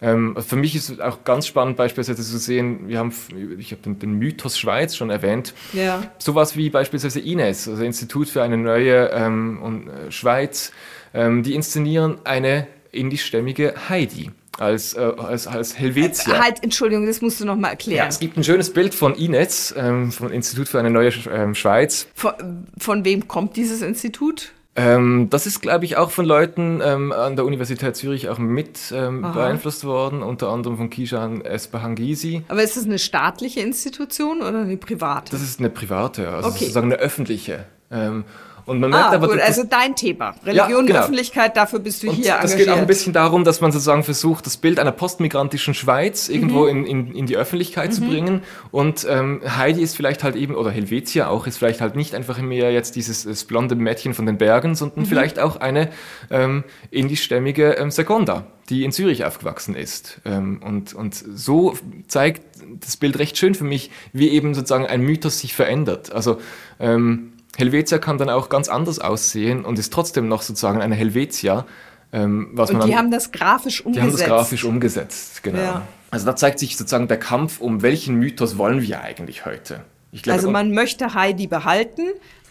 Ähm, 0.00 0.36
für 0.38 0.56
mich 0.56 0.76
ist 0.76 0.90
es 0.90 1.00
auch 1.00 1.24
ganz 1.24 1.46
spannend, 1.46 1.76
beispielsweise 1.76 2.22
zu 2.22 2.38
sehen, 2.38 2.88
wir 2.88 2.98
haben, 2.98 3.12
ich 3.58 3.72
habe 3.72 3.82
den, 3.82 3.98
den, 3.98 4.12
Mythos 4.12 4.56
Schweiz 4.58 4.94
schon 4.94 5.10
erwähnt, 5.10 5.54
ja. 5.72 6.02
sowas 6.18 6.56
wie 6.56 6.70
beispielsweise 6.70 7.18
INES, 7.18 7.68
also 7.68 7.82
Institut 7.82 8.28
für 8.28 8.42
eine 8.42 8.56
neue 8.56 9.10
ähm, 9.10 9.60
und, 9.60 9.88
äh, 9.88 10.12
Schweiz, 10.12 10.72
ähm, 11.14 11.42
die 11.42 11.54
inszenieren 11.54 12.18
eine 12.24 12.68
indischstämmige 12.92 13.74
Heidi 13.88 14.30
als, 14.58 14.94
äh, 14.94 15.00
als, 15.00 15.46
als 15.46 15.78
Helvetia. 15.78 16.34
Äh, 16.34 16.38
halt, 16.38 16.62
Entschuldigung, 16.62 17.06
das 17.06 17.20
musst 17.20 17.40
du 17.40 17.44
noch 17.44 17.56
mal 17.56 17.70
erklären. 17.70 17.98
Ja, 17.98 18.06
es 18.06 18.20
gibt 18.20 18.36
ein 18.36 18.44
schönes 18.44 18.72
Bild 18.72 18.94
von 18.94 19.14
INETS, 19.14 19.74
ähm, 19.76 20.12
vom 20.12 20.30
Institut 20.30 20.68
für 20.68 20.78
eine 20.78 20.90
neue 20.90 21.12
ähm, 21.32 21.54
Schweiz. 21.54 22.06
Von, 22.14 22.66
von 22.78 23.04
wem 23.04 23.26
kommt 23.28 23.56
dieses 23.56 23.82
Institut? 23.82 24.52
Ähm, 24.78 25.26
das 25.28 25.46
ist, 25.46 25.60
glaube 25.60 25.84
ich, 25.84 25.96
auch 25.96 26.12
von 26.12 26.24
Leuten 26.24 26.80
ähm, 26.84 27.10
an 27.10 27.34
der 27.34 27.44
Universität 27.44 27.96
Zürich 27.96 28.28
auch 28.28 28.38
mit 28.38 28.92
ähm, 28.94 29.22
beeinflusst 29.22 29.84
worden, 29.84 30.22
unter 30.22 30.50
anderem 30.50 30.76
von 30.76 30.88
Kishan 30.88 31.40
Espahangisi. 31.40 32.42
Aber 32.46 32.62
ist 32.62 32.76
das 32.76 32.84
eine 32.84 33.00
staatliche 33.00 33.58
Institution 33.58 34.38
oder 34.38 34.60
eine 34.60 34.76
private? 34.76 35.32
Das 35.32 35.42
ist 35.42 35.58
eine 35.58 35.68
private, 35.68 36.28
also 36.28 36.50
okay. 36.50 36.60
sozusagen 36.60 36.92
eine 36.92 37.00
öffentliche. 37.00 37.66
Ähm, 37.90 38.24
und 38.68 38.80
man 38.80 38.90
merkt 38.90 39.06
ah, 39.06 39.12
aber, 39.12 39.28
gut, 39.28 39.40
also 39.40 39.64
dein 39.64 39.96
Thema. 39.96 40.34
Religion, 40.44 40.70
ja, 40.70 40.86
genau. 40.86 40.98
Öffentlichkeit, 41.00 41.56
dafür 41.56 41.78
bist 41.78 42.02
du 42.02 42.10
und 42.10 42.16
hier. 42.16 42.38
Es 42.42 42.54
geht 42.54 42.68
auch 42.68 42.76
ein 42.76 42.86
bisschen 42.86 43.14
darum, 43.14 43.42
dass 43.42 43.62
man 43.62 43.72
sozusagen 43.72 44.02
versucht, 44.02 44.44
das 44.44 44.58
Bild 44.58 44.78
einer 44.78 44.92
postmigrantischen 44.92 45.72
Schweiz 45.72 46.28
irgendwo 46.28 46.64
mhm. 46.64 46.68
in, 46.68 46.84
in, 46.84 47.14
in, 47.14 47.26
die 47.26 47.38
Öffentlichkeit 47.38 47.88
mhm. 47.88 47.94
zu 47.94 48.00
bringen. 48.02 48.42
Und 48.70 49.06
ähm, 49.08 49.40
Heidi 49.56 49.80
ist 49.80 49.96
vielleicht 49.96 50.22
halt 50.22 50.36
eben, 50.36 50.54
oder 50.54 50.70
Helvetia 50.70 51.28
auch, 51.28 51.46
ist 51.46 51.56
vielleicht 51.56 51.80
halt 51.80 51.96
nicht 51.96 52.14
einfach 52.14 52.38
mehr 52.42 52.70
jetzt 52.70 52.94
dieses 52.94 53.44
blonde 53.44 53.74
Mädchen 53.74 54.12
von 54.12 54.26
den 54.26 54.36
Bergen, 54.36 54.74
sondern 54.74 55.04
mhm. 55.04 55.06
vielleicht 55.06 55.38
auch 55.38 55.56
eine 55.56 55.88
ähm, 56.30 56.62
indischstämmige 56.90 57.70
ähm, 57.70 57.90
Seconda, 57.90 58.48
die 58.68 58.84
in 58.84 58.92
Zürich 58.92 59.24
aufgewachsen 59.24 59.74
ist. 59.74 60.20
Ähm, 60.26 60.60
und, 60.62 60.92
und 60.92 61.14
so 61.14 61.74
zeigt 62.06 62.42
das 62.80 62.98
Bild 62.98 63.18
recht 63.18 63.38
schön 63.38 63.54
für 63.54 63.64
mich, 63.64 63.90
wie 64.12 64.28
eben 64.28 64.52
sozusagen 64.52 64.84
ein 64.84 65.00
Mythos 65.00 65.38
sich 65.38 65.54
verändert. 65.54 66.12
Also 66.12 66.38
ähm, 66.78 67.32
Helvetia 67.56 67.98
kann 67.98 68.18
dann 68.18 68.30
auch 68.30 68.48
ganz 68.48 68.68
anders 68.68 68.98
aussehen 68.98 69.64
und 69.64 69.78
ist 69.78 69.92
trotzdem 69.92 70.28
noch 70.28 70.42
sozusagen 70.42 70.80
eine 70.80 70.94
Helvetia. 70.94 71.66
Ähm, 72.12 72.50
was 72.52 72.70
und 72.70 72.78
man 72.78 72.86
die 72.86 72.92
dann, 72.92 72.98
haben 72.98 73.10
das 73.10 73.32
grafisch 73.32 73.84
umgesetzt. 73.84 73.96
Die 73.96 74.12
haben 74.12 74.18
das 74.18 74.26
grafisch 74.26 74.64
umgesetzt, 74.64 75.42
genau. 75.42 75.58
Ja. 75.58 75.82
Also 76.10 76.24
da 76.24 76.36
zeigt 76.36 76.58
sich 76.58 76.76
sozusagen 76.76 77.08
der 77.08 77.18
Kampf 77.18 77.60
um, 77.60 77.82
welchen 77.82 78.14
Mythos 78.16 78.56
wollen 78.56 78.80
wir 78.80 79.02
eigentlich 79.02 79.44
heute. 79.44 79.84
Glaube, 80.12 80.36
also 80.36 80.50
man 80.50 80.72
möchte 80.72 81.12
Heidi 81.12 81.46
behalten, 81.46 82.02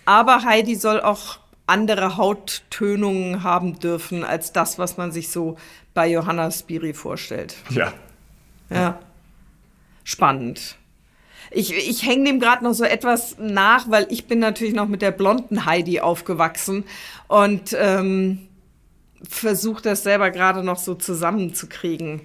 aber 0.06 0.44
Heidi 0.44 0.76
soll 0.76 1.02
auch 1.02 1.40
andere 1.66 2.18
Hauttönungen 2.18 3.44
haben 3.44 3.80
dürfen 3.80 4.24
als 4.24 4.54
das, 4.54 4.78
was 4.78 4.98
man 4.98 5.12
sich 5.12 5.30
so 5.30 5.58
bei 5.94 6.08
Johanna 6.08 6.52
Spiri 6.52 6.94
vorstellt. 6.94 7.56
Ja. 7.70 7.94
Ja. 8.70 9.00
Spannend. 10.04 10.78
Ich, 11.52 11.74
ich 11.74 12.04
hänge 12.04 12.26
dem 12.26 12.40
gerade 12.40 12.64
noch 12.64 12.74
so 12.74 12.84
etwas 12.84 13.38
nach, 13.40 13.90
weil 13.90 14.08
ich 14.10 14.26
bin 14.26 14.40
natürlich 14.40 14.74
noch 14.74 14.88
mit 14.88 15.02
der 15.02 15.12
blonden 15.12 15.66
Heidi 15.66 16.00
aufgewachsen 16.00 16.84
und 17.28 17.76
ähm, 17.80 18.48
versuche 19.28 19.82
das 19.82 20.04
selber 20.04 20.32
gerade 20.32 20.64
noch 20.64 20.78
so 20.78 20.96
zusammenzukriegen. 20.96 22.22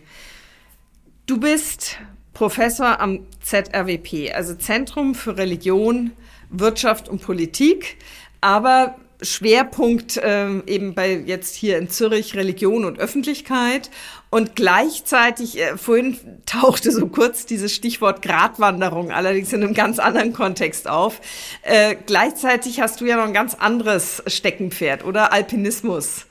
Du 1.26 1.38
bist 1.38 1.98
Professor 2.34 3.00
am 3.00 3.20
ZRWP, 3.40 4.34
also 4.34 4.54
Zentrum 4.54 5.14
für 5.14 5.36
Religion, 5.36 6.12
Wirtschaft 6.50 7.08
und 7.08 7.22
Politik, 7.22 7.96
aber 8.40 8.96
Schwerpunkt 9.22 10.16
äh, 10.16 10.58
eben 10.66 10.94
bei 10.94 11.14
jetzt 11.14 11.54
hier 11.54 11.78
in 11.78 11.88
Zürich 11.88 12.34
Religion 12.34 12.84
und 12.84 12.98
Öffentlichkeit 12.98 13.90
und 14.30 14.56
gleichzeitig, 14.56 15.58
äh, 15.58 15.76
vorhin 15.76 16.18
tauchte 16.46 16.90
so 16.90 17.06
kurz 17.06 17.46
dieses 17.46 17.74
Stichwort 17.74 18.22
Gratwanderung, 18.22 19.10
allerdings 19.10 19.52
in 19.52 19.62
einem 19.62 19.74
ganz 19.74 19.98
anderen 19.98 20.32
Kontext 20.32 20.88
auf. 20.88 21.20
Äh, 21.62 21.96
gleichzeitig 22.06 22.80
hast 22.80 23.00
du 23.00 23.04
ja 23.04 23.16
noch 23.16 23.26
ein 23.26 23.34
ganz 23.34 23.54
anderes 23.54 24.22
Steckenpferd, 24.26 25.04
oder? 25.04 25.32
Alpinismus. 25.32 26.26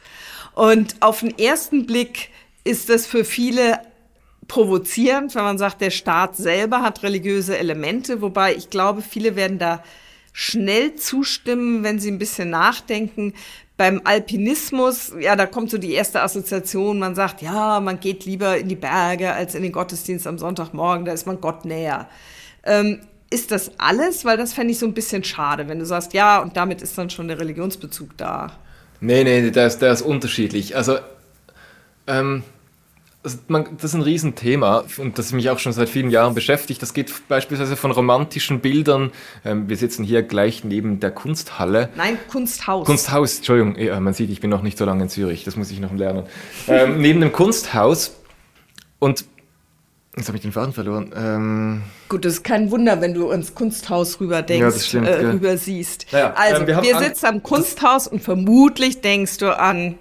Und 0.53 0.95
auf 0.99 1.21
den 1.21 1.37
ersten 1.37 1.85
Blick 1.85 2.29
ist 2.63 2.89
das 2.89 3.05
für 3.05 3.23
viele 3.23 3.79
provozierend, 4.47 5.33
wenn 5.35 5.43
man 5.43 5.57
sagt, 5.57 5.81
der 5.81 5.91
Staat 5.91 6.35
selber 6.35 6.81
hat 6.81 7.03
religiöse 7.03 7.57
Elemente, 7.57 8.21
wobei 8.21 8.53
ich 8.55 8.69
glaube, 8.69 9.01
viele 9.01 9.35
werden 9.35 9.59
da 9.59 9.81
schnell 10.33 10.95
zustimmen, 10.95 11.83
wenn 11.83 11.99
sie 11.99 12.09
ein 12.09 12.19
bisschen 12.19 12.49
nachdenken. 12.49 13.33
Beim 13.77 14.01
Alpinismus, 14.03 15.13
ja, 15.19 15.35
da 15.35 15.45
kommt 15.45 15.69
so 15.69 15.77
die 15.77 15.93
erste 15.93 16.21
Assoziation. 16.21 16.99
Man 16.99 17.15
sagt, 17.15 17.41
ja, 17.41 17.79
man 17.79 17.99
geht 17.99 18.25
lieber 18.25 18.57
in 18.57 18.67
die 18.67 18.75
Berge 18.75 19.33
als 19.33 19.55
in 19.55 19.63
den 19.63 19.71
Gottesdienst 19.71 20.27
am 20.27 20.37
Sonntagmorgen, 20.37 21.05
da 21.05 21.13
ist 21.13 21.25
man 21.25 21.41
Gott 21.41 21.65
näher. 21.65 22.07
Ähm, 22.63 23.01
ist 23.31 23.51
das 23.51 23.71
alles? 23.79 24.25
Weil 24.25 24.37
das 24.37 24.53
fände 24.53 24.71
ich 24.71 24.79
so 24.79 24.85
ein 24.85 24.93
bisschen 24.93 25.23
schade, 25.23 25.67
wenn 25.67 25.79
du 25.79 25.85
sagst, 25.85 26.13
ja, 26.13 26.39
und 26.39 26.57
damit 26.57 26.81
ist 26.81 26.97
dann 26.97 27.09
schon 27.09 27.27
der 27.27 27.39
Religionsbezug 27.39 28.15
da. 28.17 28.51
Nee, 28.99 29.23
nee, 29.23 29.39
ist, 29.39 29.81
der 29.81 29.91
ist 29.91 30.01
unterschiedlich. 30.01 30.75
Also, 30.75 30.99
ähm, 32.07 32.43
das, 33.23 33.37
man, 33.47 33.77
das 33.77 33.85
ist 33.85 33.93
ein 33.93 34.01
Riesenthema 34.01 34.83
und 34.97 35.19
das 35.19 35.31
mich 35.31 35.49
auch 35.49 35.59
schon 35.59 35.71
seit 35.73 35.89
vielen 35.89 36.09
Jahren 36.09 36.33
beschäftigt. 36.33 36.81
Das 36.81 36.93
geht 36.93 37.27
beispielsweise 37.27 37.75
von 37.75 37.91
romantischen 37.91 38.61
Bildern. 38.61 39.11
Ähm, 39.45 39.69
wir 39.69 39.77
sitzen 39.77 40.03
hier 40.03 40.23
gleich 40.23 40.63
neben 40.63 40.99
der 40.99 41.11
Kunsthalle. 41.11 41.89
Nein, 41.95 42.17
Kunsthaus. 42.29 42.85
Kunsthaus, 42.85 43.37
Entschuldigung. 43.37 43.75
Ja, 43.77 43.99
man 43.99 44.13
sieht, 44.13 44.31
ich 44.31 44.41
bin 44.41 44.49
noch 44.49 44.63
nicht 44.63 44.77
so 44.77 44.85
lange 44.85 45.03
in 45.03 45.09
Zürich. 45.09 45.43
Das 45.43 45.55
muss 45.55 45.69
ich 45.69 45.79
noch 45.79 45.93
lernen. 45.93 46.23
ähm, 46.67 46.97
neben 47.01 47.21
dem 47.21 47.31
Kunsthaus 47.31 48.15
und 48.99 49.25
Jetzt 50.17 50.27
habe 50.27 50.35
ich 50.35 50.41
den 50.41 50.51
Faden 50.51 50.73
verloren. 50.73 51.13
Ähm 51.15 51.83
Gut, 52.09 52.25
das 52.25 52.33
ist 52.33 52.43
kein 52.43 52.69
Wunder, 52.69 52.99
wenn 52.99 53.13
du 53.13 53.31
ins 53.31 53.55
Kunsthaus 53.55 54.19
rüber 54.19 54.41
denkst, 54.41 54.61
ja, 54.61 54.69
das 54.69 54.85
stimmt, 54.85 55.07
äh, 55.07 55.25
rüber 55.27 55.55
siehst. 55.55 56.07
Naja, 56.11 56.33
also, 56.35 56.61
ähm, 56.63 56.67
wir, 56.67 56.81
wir 56.83 56.99
sitzen 56.99 57.27
am 57.27 57.43
Kunsthaus 57.43 58.07
und 58.07 58.21
vermutlich 58.21 58.99
denkst 58.99 59.37
du 59.37 59.57
an 59.57 59.97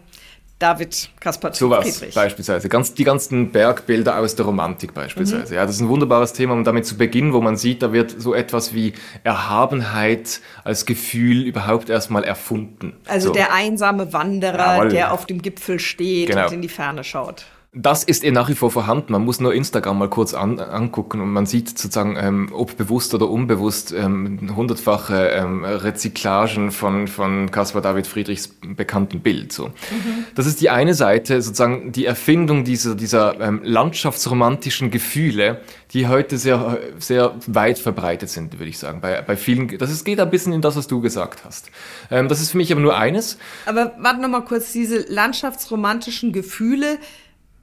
David 0.61 1.11
Kaspar 1.19 1.55
Sowas 1.55 1.99
Friedrich. 1.99 2.15
beispielsweise. 2.15 2.69
Ganz, 2.69 2.93
die 2.93 3.05
ganzen 3.05 3.51
Bergbilder 3.51 4.19
aus 4.19 4.37
der 4.37 4.45
Romantik 4.45 4.93
beispielsweise. 4.93 5.55
Mhm. 5.55 5.57
Ja, 5.57 5.67
das 5.67 5.77
ist 5.77 5.81
ein 5.81 5.89
wunderbares 5.89 6.35
Thema, 6.35 6.53
um 6.53 6.65
damit 6.65 6.85
zu 6.87 6.99
beginnen, 6.99 7.33
wo 7.33 7.41
man 7.41 7.57
sieht, 7.57 7.83
da 7.83 7.93
wird 7.95 8.15
so 8.21 8.35
etwas 8.35 8.75
wie 8.75 8.93
Erhabenheit 9.25 10.41
als 10.63 10.85
Gefühl 10.85 11.47
überhaupt 11.47 11.89
erstmal 11.89 12.25
erfunden. 12.25 12.93
Also 13.09 13.29
so. 13.29 13.33
der 13.33 13.55
einsame 13.55 14.13
Wanderer, 14.13 14.77
Jawohl. 14.77 14.89
der 14.91 15.13
auf 15.13 15.25
dem 15.25 15.41
Gipfel 15.41 15.81
steht 15.81 16.29
genau. 16.29 16.47
und 16.47 16.53
in 16.53 16.63
die 16.63 16.69
Ferne 16.69 17.05
schaut. 17.05 17.47
Das 17.73 18.03
ist 18.03 18.25
eh 18.25 18.33
nach 18.33 18.49
wie 18.49 18.57
vor 18.57 18.73
vorhanden. 18.73 19.13
Man 19.13 19.25
muss 19.25 19.39
nur 19.39 19.55
Instagram 19.55 19.97
mal 19.97 20.11
kurz 20.11 20.35
an, 20.35 20.59
angucken 20.59 21.21
und 21.21 21.33
man 21.33 21.47
sieht 21.47 21.69
sozusagen, 21.69 22.17
ähm, 22.17 22.49
ob 22.53 22.77
bewusst 22.77 23.15
oder 23.15 23.31
unbewusst, 23.31 23.93
ähm, 23.93 24.57
hundertfache 24.57 25.29
ähm, 25.29 25.65
Rezyklagen 25.65 26.73
von, 26.73 27.07
von 27.07 27.53
Caspar 27.53 27.81
David 27.81 28.09
Friedrichs 28.09 28.49
bekannten 28.49 29.21
Bild. 29.21 29.53
So. 29.53 29.69
Mhm. 29.69 30.25
Das 30.35 30.47
ist 30.47 30.61
die 30.61 30.69
eine 30.69 30.95
Seite, 30.95 31.41
sozusagen 31.43 31.93
die 31.93 32.07
Erfindung 32.07 32.65
dieser, 32.65 32.97
dieser 32.97 33.41
ähm, 33.41 33.61
landschaftsromantischen 33.63 34.91
Gefühle, 34.91 35.61
die 35.93 36.09
heute 36.09 36.39
sehr, 36.39 36.81
sehr 36.99 37.37
weit 37.47 37.79
verbreitet 37.79 38.31
sind, 38.31 38.59
würde 38.59 38.69
ich 38.69 38.79
sagen. 38.79 39.01
Bei, 39.01 39.23
bei 39.23 39.37
vielen, 39.37 39.79
das 39.79 39.93
ist, 39.93 40.05
geht 40.05 40.19
ein 40.19 40.31
bisschen 40.31 40.53
in 40.53 40.61
das, 40.61 40.75
was 40.75 40.89
du 40.89 41.01
gesagt 41.01 41.45
hast. 41.45 41.71
Ähm, 42.11 42.27
das 42.27 42.41
ist 42.41 42.51
für 42.51 42.57
mich 42.57 42.73
aber 42.73 42.81
nur 42.81 42.97
eines. 42.97 43.39
Aber 43.65 43.93
warte 44.01 44.21
noch 44.21 44.29
mal 44.29 44.45
kurz, 44.45 44.73
diese 44.73 45.05
landschaftsromantischen 45.09 46.33
Gefühle, 46.33 46.99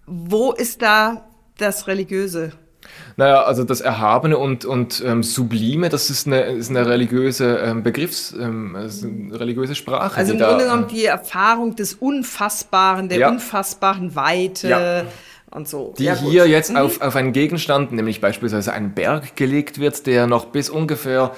wo 0.07 0.53
ist 0.53 0.81
da 0.81 1.27
das 1.57 1.87
Religiöse? 1.87 2.53
Naja, 3.17 3.43
also 3.43 3.63
das 3.63 3.81
Erhabene 3.81 4.37
und, 4.37 4.63
und 4.63 5.03
ähm, 5.05 5.23
Sublime, 5.23 5.89
das 5.89 6.09
ist 6.09 6.27
eine, 6.27 6.43
ist 6.43 6.69
eine 6.69 6.85
religiöse 6.85 7.57
ähm, 7.57 7.83
Begriffs, 7.83 8.31
ähm, 8.31 8.75
eine 8.75 9.39
religiöse 9.39 9.75
Sprache. 9.75 10.17
Also 10.17 10.33
im 10.33 10.39
Grunde 10.39 10.65
genommen 10.65 10.87
die 10.87 11.05
Erfahrung 11.05 11.75
des 11.75 11.95
Unfassbaren, 11.95 13.09
der 13.09 13.19
ja. 13.19 13.29
unfassbaren 13.29 14.15
Weite. 14.15 14.69
Ja. 14.69 15.03
Und 15.49 15.67
so. 15.67 15.93
Die 15.97 16.03
ja, 16.03 16.15
hier 16.15 16.47
jetzt 16.47 16.71
mhm. 16.71 16.77
auf, 16.77 17.01
auf 17.01 17.15
einen 17.15 17.33
Gegenstand, 17.33 17.91
nämlich 17.91 18.21
beispielsweise 18.21 18.73
einen 18.73 18.93
Berg 18.93 19.35
gelegt 19.35 19.79
wird, 19.79 20.05
der 20.05 20.27
noch 20.27 20.45
bis 20.45 20.69
ungefähr 20.69 21.31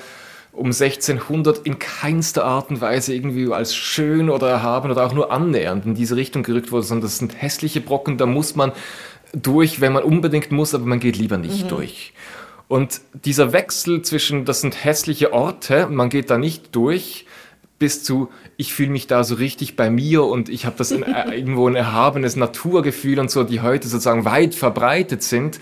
um 0.52 0.68
1600 0.68 1.60
in 1.60 1.80
keinster 1.80 2.44
Art 2.44 2.70
und 2.70 2.82
Weise 2.82 3.14
irgendwie 3.14 3.52
als 3.52 3.76
schön 3.76 4.30
oder 4.30 4.50
erhaben 4.50 4.92
oder 4.92 5.06
auch 5.06 5.14
nur 5.14 5.32
annähernd 5.32 5.86
in 5.86 5.96
diese 5.96 6.16
Richtung 6.16 6.44
gerückt 6.44 6.72
wurde, 6.72 6.84
sondern 6.84 7.04
das 7.04 7.18
sind 7.18 7.42
hässliche 7.42 7.82
Brocken, 7.82 8.18
da 8.18 8.26
muss 8.26 8.56
man 8.56 8.72
durch, 9.34 9.80
wenn 9.80 9.94
man 9.94 10.04
unbedingt 10.04 10.52
muss, 10.52 10.74
aber 10.74 10.86
man 10.86 11.00
geht 11.00 11.18
lieber 11.18 11.38
nicht 11.38 11.66
mhm. 11.66 11.70
durch. 11.70 12.14
Und 12.68 13.02
dieser 13.26 13.52
Wechsel 13.52 14.02
zwischen, 14.04 14.46
das 14.46 14.62
sind 14.62 14.84
hässliche 14.84 15.34
Orte, 15.34 15.88
man 15.88 16.10
geht 16.10 16.30
da 16.30 16.38
nicht 16.38 16.76
durch, 16.76 17.26
bis 17.80 18.04
zu, 18.04 18.30
ich 18.58 18.74
fühle 18.74 18.92
mich 18.92 19.08
da 19.08 19.24
so 19.24 19.36
richtig 19.36 19.76
bei 19.76 19.90
mir 19.90 20.24
und 20.26 20.50
ich 20.50 20.66
habe 20.66 20.76
das 20.78 20.92
in, 20.92 21.04
äh, 21.04 21.36
irgendwo 21.36 21.68
ein 21.68 21.76
erhabenes 21.76 22.36
Naturgefühl 22.36 23.20
und 23.20 23.32
so, 23.32 23.44
die 23.44 23.62
heute 23.62 23.88
sozusagen 23.88 24.26
weit 24.26 24.54
verbreitet 24.54 25.24
sind. 25.24 25.60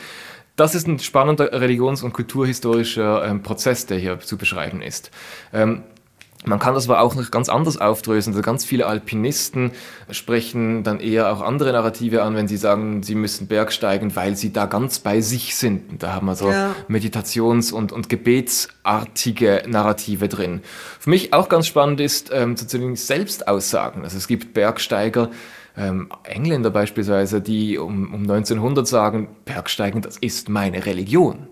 Das 0.58 0.76
ist 0.76 0.88
ein 0.88 1.00
spannender 1.00 1.54
religions- 1.54 2.04
und 2.04 2.13
kulturhistorischer 2.13 3.26
ähm, 3.26 3.43
Prozess, 3.43 3.86
der 3.86 4.00
hier 4.00 4.20
zu 4.20 4.38
beschreiben 4.38 4.82
ist. 4.82 5.12
Ähm, 5.54 5.84
man 6.46 6.60
kann 6.60 6.74
das 6.74 6.89
aber 6.89 7.02
auch 7.02 7.15
noch 7.15 7.30
ganz 7.30 7.50
anders 7.50 7.78
aufdröseln. 7.78 8.34
Also 8.34 8.41
ganz 8.41 8.65
viele 8.65 8.86
Alpinisten 8.86 9.72
sprechen 10.10 10.84
dann 10.84 11.00
eher 11.00 11.32
auch 11.32 11.41
andere 11.41 11.74
Narrative 11.74 12.24
an, 12.24 12.36
wenn 12.36 12.48
sie 12.48 12.58
sagen, 12.58 13.04
sie 13.04 13.15
müssen 13.15 13.48
bergsteigen, 13.48 14.15
weil 14.15 14.36
sie 14.36 14.54
da 14.54 14.65
ganz 14.65 15.00
bei 15.00 15.22
sich 15.22 15.56
sind. 15.56 15.91
Und 15.91 16.04
da 16.04 16.13
haben 16.13 16.26
wir 16.26 16.36
so 16.36 16.50
ja. 16.50 16.76
Meditations- 16.88 17.72
und, 17.72 17.91
und 17.91 18.10
gebetsartige 18.10 19.63
Narrative 19.67 20.28
drin. 20.28 20.62
Für 21.00 21.10
mich 21.10 21.34
auch 21.34 21.50
ganz 21.50 21.67
spannend 21.67 22.00
ist 22.00 22.32
ähm, 22.34 22.56
sozusagen 22.56 22.96
Selbstaussagen. 22.96 24.04
Also 24.04 24.17
es 24.17 24.28
gibt 24.28 24.54
Bergsteiger, 24.54 25.30
ähm, 25.78 26.10
Engländer 26.24 26.70
beispielsweise, 26.70 27.42
die 27.42 27.78
um, 27.78 28.13
um 28.13 28.22
1900 28.22 28.88
sagen, 28.88 29.30
Bergsteigen, 29.46 30.02
das 30.02 30.18
ist 30.18 30.50
meine 30.50 30.86
Religion. 30.86 31.48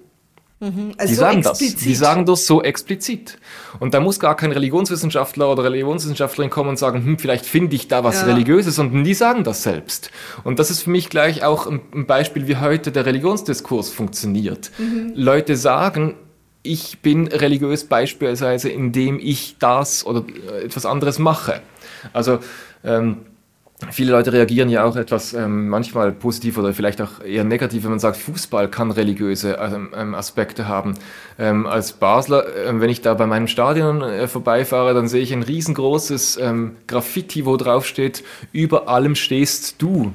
Mhm. 0.60 0.94
Also 0.98 1.12
die 1.12 1.16
sagen 1.16 1.40
explizit. 1.40 1.76
das. 1.76 1.84
Die 1.84 1.96
sagen 1.96 2.26
das 2.26 2.48
so 2.48 2.64
explizit. 2.64 3.38
Und 3.80 3.94
da 3.94 4.00
muss 4.00 4.20
gar 4.20 4.36
kein 4.36 4.52
Religionswissenschaftler 4.52 5.52
oder 5.52 5.66
Religionswissenschaftlerin 5.66 6.50
kommen 6.50 6.70
und 6.70 6.80
sagen, 6.80 7.04
hm, 7.04 7.20
vielleicht 7.20 7.46
finde 7.46 7.76
ich 7.76 7.88
da 7.88 8.04
was 8.04 8.22
ja. 8.22 8.28
Religiöses, 8.28 8.76
sondern 8.76 9.04
die 9.04 9.14
sagen 9.14 9.44
das 9.44 9.64
selbst. 9.64 10.12
Und 10.44 10.60
das 10.60 10.72
ist 10.72 10.84
für 10.84 10.90
mich 10.90 11.10
gleich 11.10 11.44
auch 11.44 11.68
ein 11.68 12.06
Beispiel, 12.08 12.48
wie 12.48 12.58
heute 12.58 12.92
der 12.92 13.06
Religionsdiskurs 13.06 13.90
funktioniert. 13.90 14.72
Mhm. 14.78 15.12
Leute 15.14 15.58
sagen, 15.58 16.16
ich 16.64 17.00
bin 17.00 17.28
religiös 17.28 17.84
beispielsweise, 17.84 18.70
indem 18.70 19.20
ich 19.20 19.58
das 19.60 20.06
oder 20.06 20.24
etwas 20.64 20.86
anderes 20.86 21.20
mache. 21.20 21.62
Also 22.14 22.40
ähm, 22.84 23.18
Viele 23.92 24.14
Leute 24.14 24.32
reagieren 24.32 24.70
ja 24.70 24.86
auch 24.86 24.96
etwas 24.96 25.34
ähm, 25.34 25.68
manchmal 25.68 26.14
positiv 26.14 26.58
oder 26.58 26.74
vielleicht 26.74 27.02
auch 27.02 27.22
eher 27.22 27.44
negativ, 27.44 27.84
wenn 27.84 27.90
man 27.90 28.00
sagt, 28.00 28.16
Fußball 28.16 28.70
kann 28.70 28.90
religiöse 28.90 29.58
ähm, 29.60 29.90
ähm 29.94 30.16
Aspekte 30.16 30.70
haben. 30.70 30.94
Ähm, 31.38 31.66
als 31.66 31.92
Basler, 31.92 32.48
äh, 32.56 32.80
wenn 32.80 32.90
ich 32.90 33.02
da 33.02 33.14
bei 33.16 33.28
meinem 33.28 33.48
Stadion 33.48 34.02
äh, 34.02 34.30
vorbeifahre, 34.30 34.94
dann 34.94 35.10
sehe 35.10 35.22
ich 35.22 35.34
ein 35.34 35.44
riesengroßes 35.44 36.38
ähm, 36.38 36.78
Graffiti, 36.88 37.46
wo 37.46 37.58
drauf 37.58 37.86
steht, 37.86 38.24
über 38.54 38.88
allem 38.88 39.16
stehst 39.16 39.82
du. 39.82 40.14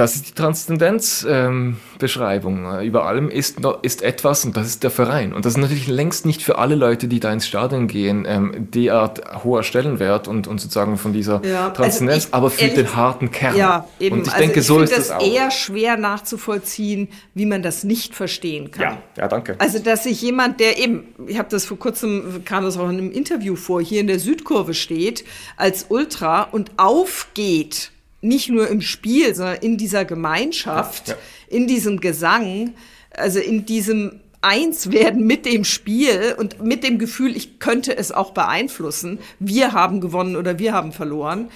Das 0.00 0.14
ist 0.14 0.30
die 0.30 0.32
Transzendenzbeschreibung. 0.32 2.64
Ähm, 2.64 2.80
Über 2.80 3.04
allem 3.04 3.28
ist, 3.28 3.58
ist 3.82 4.00
etwas 4.00 4.46
und 4.46 4.56
das 4.56 4.66
ist 4.66 4.82
der 4.82 4.90
Verein. 4.90 5.34
Und 5.34 5.44
das 5.44 5.52
ist 5.52 5.58
natürlich 5.58 5.88
längst 5.88 6.24
nicht 6.24 6.42
für 6.42 6.56
alle 6.56 6.74
Leute, 6.74 7.06
die 7.06 7.20
da 7.20 7.30
ins 7.30 7.46
Stadion 7.46 7.86
gehen, 7.86 8.24
ähm, 8.26 8.70
derart 8.70 9.44
hoher 9.44 9.62
Stellenwert 9.62 10.26
und, 10.26 10.46
und 10.46 10.58
sozusagen 10.58 10.96
von 10.96 11.12
dieser 11.12 11.44
ja, 11.44 11.64
also 11.64 11.74
Transzendenz, 11.74 12.24
also 12.24 12.28
ich, 12.28 12.34
aber 12.34 12.48
für 12.48 12.62
ehrlich, 12.62 12.76
den 12.76 12.96
harten 12.96 13.30
Kern. 13.30 13.58
Ja, 13.58 13.86
eben. 13.98 14.16
Und 14.16 14.26
ich 14.26 14.32
also 14.32 14.42
denke, 14.42 14.60
ich 14.60 14.66
so 14.66 14.80
ist 14.80 14.96
das 14.96 15.10
auch. 15.10 15.20
eher 15.20 15.50
schwer 15.50 15.98
nachzuvollziehen, 15.98 17.08
wie 17.34 17.44
man 17.44 17.62
das 17.62 17.84
nicht 17.84 18.14
verstehen 18.14 18.70
kann. 18.70 18.82
Ja, 18.82 18.96
ja 19.18 19.28
danke. 19.28 19.56
Also, 19.58 19.80
dass 19.80 20.04
sich 20.04 20.22
jemand, 20.22 20.60
der 20.60 20.78
eben, 20.78 21.08
ich 21.26 21.38
habe 21.38 21.50
das 21.50 21.66
vor 21.66 21.78
kurzem, 21.78 22.40
kam 22.46 22.64
das 22.64 22.78
auch 22.78 22.88
in 22.88 22.96
einem 22.96 23.12
Interview 23.12 23.54
vor, 23.54 23.82
hier 23.82 24.00
in 24.00 24.06
der 24.06 24.18
Südkurve 24.18 24.72
steht, 24.72 25.26
als 25.58 25.84
Ultra 25.90 26.44
und 26.44 26.70
aufgeht 26.78 27.92
nicht 28.20 28.48
nur 28.48 28.68
im 28.68 28.80
Spiel, 28.80 29.34
sondern 29.34 29.58
in 29.58 29.76
dieser 29.76 30.04
Gemeinschaft, 30.04 31.08
ja, 31.08 31.14
ja. 31.14 31.56
in 31.56 31.66
diesem 31.66 32.00
Gesang, 32.00 32.74
also 33.10 33.38
in 33.38 33.64
diesem 33.64 34.20
Einswerden 34.42 35.26
mit 35.26 35.44
dem 35.44 35.64
Spiel 35.64 36.34
und 36.38 36.62
mit 36.62 36.82
dem 36.82 36.98
Gefühl, 36.98 37.36
ich 37.36 37.58
könnte 37.58 37.96
es 37.96 38.10
auch 38.10 38.32
beeinflussen. 38.32 39.18
Wir 39.38 39.72
haben 39.72 40.00
gewonnen 40.00 40.36
oder 40.36 40.58
wir 40.58 40.72
haben 40.72 40.92
verloren. 40.92 41.50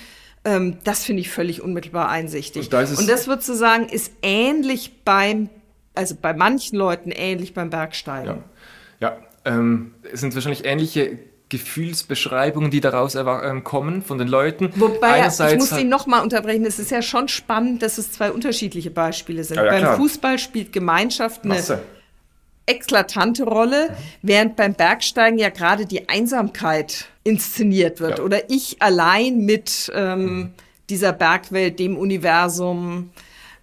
Ähm, 0.45 0.79
das 0.85 1.05
finde 1.05 1.23
ich 1.23 1.31
völlig 1.31 1.63
unmittelbar 1.63 2.11
einsichtig. 2.11 2.65
Und, 2.65 2.73
da 2.73 2.81
und 2.81 3.09
das 3.09 3.27
würde 3.27 3.41
zu 3.41 3.55
sagen, 3.55 3.89
ist 3.89 4.13
ähnlich 4.21 5.03
beim, 5.05 5.49
also 5.95 6.15
bei 6.21 6.35
manchen 6.35 6.77
Leuten 6.77 7.11
ähnlich 7.11 7.55
beim 7.55 7.71
Bergsteigen. 7.71 8.45
Ja, 9.01 9.17
ja 9.45 9.53
ähm, 9.57 9.95
es 10.13 10.21
sind 10.21 10.35
wahrscheinlich 10.35 10.67
ähnliche 10.67 11.19
Gefühlsbeschreibungen, 11.49 12.71
die 12.71 12.81
daraus 12.81 13.15
ähm, 13.15 13.65
kommen 13.65 14.03
von 14.03 14.19
den 14.19 14.29
Leuten. 14.29 14.71
Wobei, 14.77 15.15
Einerseits 15.15 15.53
ich 15.53 15.59
muss 15.59 15.71
Sie 15.71 15.85
nochmal 15.85 16.23
unterbrechen, 16.23 16.65
es 16.65 16.79
ist 16.79 16.91
ja 16.91 17.03
schon 17.03 17.29
spannend, 17.29 17.83
dass 17.83 17.99
es 17.99 18.13
zwei 18.13 18.33
unterschiedliche 18.33 18.91
Beispiele 18.91 19.45
sind. 19.45 19.59
Ja, 19.59 19.65
ja, 19.65 19.71
beim 19.71 19.83
klar. 19.83 19.97
Fußball 19.97 20.39
spielt 20.39 20.73
Gemeinschaft 20.73 21.45
eine 21.45 21.55
Masse. 21.55 21.83
eklatante 22.67 23.45
Rolle, 23.45 23.91
mhm. 23.91 23.95
während 24.23 24.57
beim 24.57 24.75
Bergsteigen 24.75 25.39
ja 25.39 25.51
gerade 25.51 25.87
die 25.87 26.09
Einsamkeit 26.09 27.07
inszeniert 27.25 28.01
wird. 28.01 28.19
Ja. 28.19 28.25
Oder 28.25 28.51
ich 28.51 28.81
allein 28.81 29.45
mit 29.45 29.93
ähm, 29.95 30.25
mhm. 30.25 30.51
dieser 30.89 31.13
Bergwelt, 31.13 31.79
dem 31.79 31.97
Universum, 31.97 33.11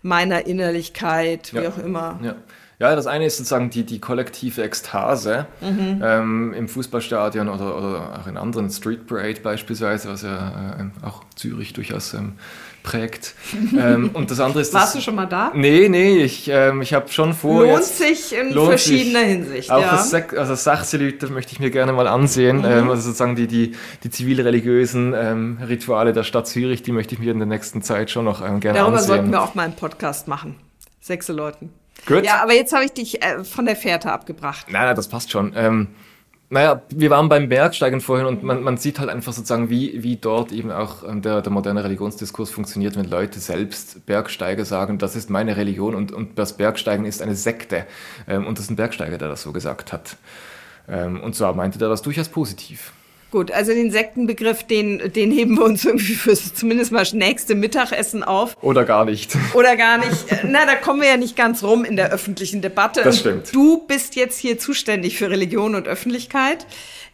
meiner 0.03 0.45
Innerlichkeit, 0.45 1.53
wie 1.53 1.67
auch 1.67 1.77
immer. 1.77 2.19
Ja. 2.23 2.35
Ja, 2.81 2.95
das 2.95 3.05
eine 3.05 3.27
ist 3.27 3.37
sozusagen 3.37 3.69
die, 3.69 3.83
die 3.83 3.99
kollektive 3.99 4.63
Ekstase 4.63 5.45
mhm. 5.61 6.01
ähm, 6.03 6.53
im 6.55 6.67
Fußballstadion 6.67 7.47
oder, 7.47 7.77
oder 7.77 8.19
auch 8.19 8.25
in 8.25 8.37
anderen 8.37 8.71
Street 8.71 9.05
Parade 9.05 9.39
beispielsweise, 9.39 10.09
was 10.09 10.23
ja 10.23 10.79
äh, 10.79 11.05
auch 11.05 11.23
Zürich 11.35 11.73
durchaus 11.73 12.15
ähm, 12.15 12.33
prägt. 12.81 13.35
ähm, 13.53 14.09
und 14.13 14.31
das 14.31 14.39
andere 14.39 14.61
ist. 14.61 14.73
Warst 14.73 14.87
das, 14.87 14.93
du 14.93 15.01
schon 15.01 15.13
mal 15.13 15.27
da? 15.27 15.51
Nee, 15.53 15.89
nee, 15.89 16.23
ich, 16.23 16.49
ähm, 16.51 16.81
ich 16.81 16.95
habe 16.95 17.07
schon 17.09 17.35
vor. 17.35 17.65
Lohnt 17.67 17.81
jetzt, 17.81 17.99
sich 17.99 18.35
in 18.35 18.51
lohnt 18.51 18.69
verschiedener 18.69 19.19
sich. 19.19 19.29
Hinsicht. 19.29 19.69
Auch 19.69 19.79
ja. 19.79 19.91
das, 19.91 20.11
also 20.11 20.33
das 20.33 20.63
Sachselüter 20.63 21.29
möchte 21.29 21.53
ich 21.53 21.59
mir 21.59 21.69
gerne 21.69 21.93
mal 21.93 22.07
ansehen. 22.07 22.61
Mhm. 22.61 22.65
Ähm, 22.65 22.89
also 22.89 23.03
sozusagen 23.03 23.35
die, 23.35 23.45
die, 23.45 23.75
die 24.03 24.09
zivilreligiösen 24.09 25.13
ähm, 25.15 25.59
Rituale 25.67 26.13
der 26.13 26.23
Stadt 26.23 26.47
Zürich, 26.47 26.81
die 26.81 26.93
möchte 26.93 27.13
ich 27.13 27.21
mir 27.21 27.31
in 27.31 27.37
der 27.37 27.47
nächsten 27.47 27.83
Zeit 27.83 28.09
schon 28.09 28.25
noch 28.25 28.41
ähm, 28.41 28.59
gerne 28.59 28.79
Darüber 28.79 28.97
ansehen. 28.97 29.07
Darüber 29.07 29.21
sollten 29.21 29.31
wir 29.31 29.43
auch 29.43 29.53
mal 29.53 29.65
einen 29.65 29.75
Podcast 29.75 30.27
machen. 30.27 30.55
Sechse 30.99 31.31
Leuten. 31.31 31.69
Gut. 32.05 32.25
Ja, 32.25 32.41
aber 32.41 32.53
jetzt 32.53 32.73
habe 32.73 32.85
ich 32.85 32.93
dich 32.93 33.23
äh, 33.23 33.43
von 33.43 33.65
der 33.65 33.75
Fährte 33.75 34.11
abgebracht. 34.11 34.67
Nein, 34.69 34.85
nein, 34.85 34.95
das 34.95 35.07
passt 35.07 35.31
schon. 35.31 35.53
Ähm, 35.55 35.89
naja, 36.51 36.81
wir 36.89 37.09
waren 37.09 37.29
beim 37.29 37.47
Bergsteigen 37.47 38.01
vorhin 38.01 38.25
und 38.25 38.43
man, 38.43 38.61
man 38.61 38.75
sieht 38.75 38.99
halt 38.99 39.09
einfach 39.09 39.31
sozusagen, 39.31 39.69
wie, 39.69 40.03
wie 40.03 40.17
dort 40.17 40.51
eben 40.51 40.69
auch 40.69 41.07
ähm, 41.07 41.21
der, 41.21 41.41
der 41.41 41.51
moderne 41.51 41.81
Religionsdiskurs 41.83 42.49
funktioniert, 42.49 42.97
wenn 42.97 43.05
Leute 43.05 43.39
selbst 43.39 44.05
Bergsteiger 44.05 44.65
sagen, 44.65 44.97
das 44.97 45.15
ist 45.15 45.29
meine 45.29 45.55
Religion 45.55 45.95
und, 45.95 46.11
und 46.11 46.37
das 46.37 46.57
Bergsteigen 46.57 47.05
ist 47.05 47.21
eine 47.21 47.35
Sekte. 47.35 47.85
Ähm, 48.27 48.45
und 48.45 48.57
das 48.57 48.65
ist 48.65 48.71
ein 48.71 48.75
Bergsteiger, 48.75 49.17
der 49.17 49.29
das 49.29 49.43
so 49.43 49.53
gesagt 49.53 49.93
hat. 49.93 50.17
Ähm, 50.89 51.21
und 51.21 51.35
zwar 51.35 51.53
meinte 51.53 51.79
er 51.79 51.87
das 51.87 52.01
durchaus 52.01 52.27
positiv. 52.27 52.91
Gut, 53.31 53.49
also 53.49 53.71
den 53.71 53.91
Sektenbegriff, 53.91 54.63
den, 54.63 55.13
den 55.13 55.31
heben 55.31 55.57
wir 55.57 55.63
uns 55.63 55.85
irgendwie 55.85 56.15
fürs 56.15 56.53
zumindest 56.53 56.91
mal 56.91 57.07
nächste 57.13 57.55
Mittagessen 57.55 58.23
auf. 58.23 58.57
Oder 58.61 58.83
gar 58.83 59.05
nicht. 59.05 59.37
Oder 59.53 59.77
gar 59.77 59.99
nicht. 59.99 60.25
Na, 60.43 60.65
da 60.65 60.75
kommen 60.75 60.99
wir 60.99 61.07
ja 61.07 61.15
nicht 61.15 61.37
ganz 61.37 61.63
rum 61.63 61.85
in 61.85 61.95
der 61.95 62.11
öffentlichen 62.11 62.61
Debatte. 62.61 63.03
Das 63.03 63.19
stimmt. 63.19 63.55
Du 63.55 63.87
bist 63.87 64.17
jetzt 64.17 64.37
hier 64.37 64.59
zuständig 64.59 65.17
für 65.17 65.29
Religion 65.29 65.75
und 65.75 65.87
Öffentlichkeit. 65.87 66.67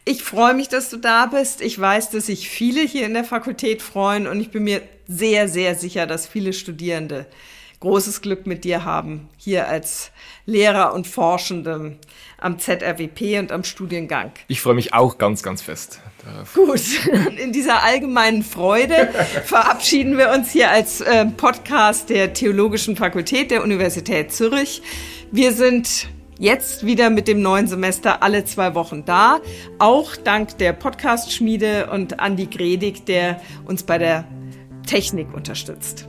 Ich 0.06 0.24
freue 0.24 0.56
mich, 0.56 0.70
dass 0.70 0.90
du 0.90 0.98
da 0.98 1.28
bist. 1.28 1.62
Ich 1.62 1.80
weiß, 1.80 2.10
dass 2.10 2.26
sich 2.26 2.50
viele 2.50 2.82
hier 2.82 3.06
in 3.06 3.14
der 3.14 3.24
Fakultät 3.24 3.84
freuen 3.84 4.26
und 4.26 4.42
ich 4.42 4.50
bin 4.50 4.64
mir 4.64 4.82
sehr, 5.08 5.48
sehr 5.48 5.76
sicher, 5.76 6.08
dass 6.08 6.26
viele 6.26 6.54
Studierende 6.54 7.28
großes 7.80 8.22
Glück 8.22 8.48
mit 8.48 8.64
dir 8.64 8.86
haben, 8.86 9.30
hier 9.38 9.68
als 9.68 10.12
Lehrer 10.46 10.94
und 10.94 11.06
Forschende 11.06 11.98
am 12.40 12.60
ZRWP 12.60 13.40
und 13.40 13.52
am 13.52 13.64
Studiengang. 13.64 14.32
Ich 14.48 14.62
freue 14.62 14.74
mich 14.74 14.94
auch 14.94 15.18
ganz, 15.18 15.44
ganz 15.44 15.62
fest. 15.62 16.00
Darauf. 16.24 16.54
Gut, 16.54 16.82
in 17.38 17.52
dieser 17.52 17.84
allgemeinen 17.84 18.44
Freude 18.44 19.10
verabschieden 19.46 20.18
wir 20.18 20.32
uns 20.32 20.52
hier 20.52 20.72
als 20.72 21.02
äh, 21.02 21.26
Podcast 21.26 22.10
der 22.10 22.34
Theologischen 22.34 22.96
Fakultät 22.96 23.52
der 23.52 23.64
Universität 23.64 24.32
Zürich. 24.32 24.82
Wir 25.32 25.54
sind 25.54 26.08
jetzt 26.40 26.86
wieder 26.86 27.10
mit 27.10 27.28
dem 27.28 27.42
neuen 27.42 27.68
Semester 27.68 28.24
alle 28.24 28.46
zwei 28.46 28.76
Wochen 28.76 29.06
da. 29.06 29.40
Auch 29.80 30.16
dank 30.16 30.58
der 30.58 30.74
Podcast-Schmiede 30.74 31.90
und 31.92 32.20
Andi 32.20 32.48
Gredig, 32.48 33.06
der 33.06 33.42
uns 33.66 33.84
bei 33.84 33.98
der 33.98 34.28
Technik 34.86 35.34
unterstützt. 35.34 36.08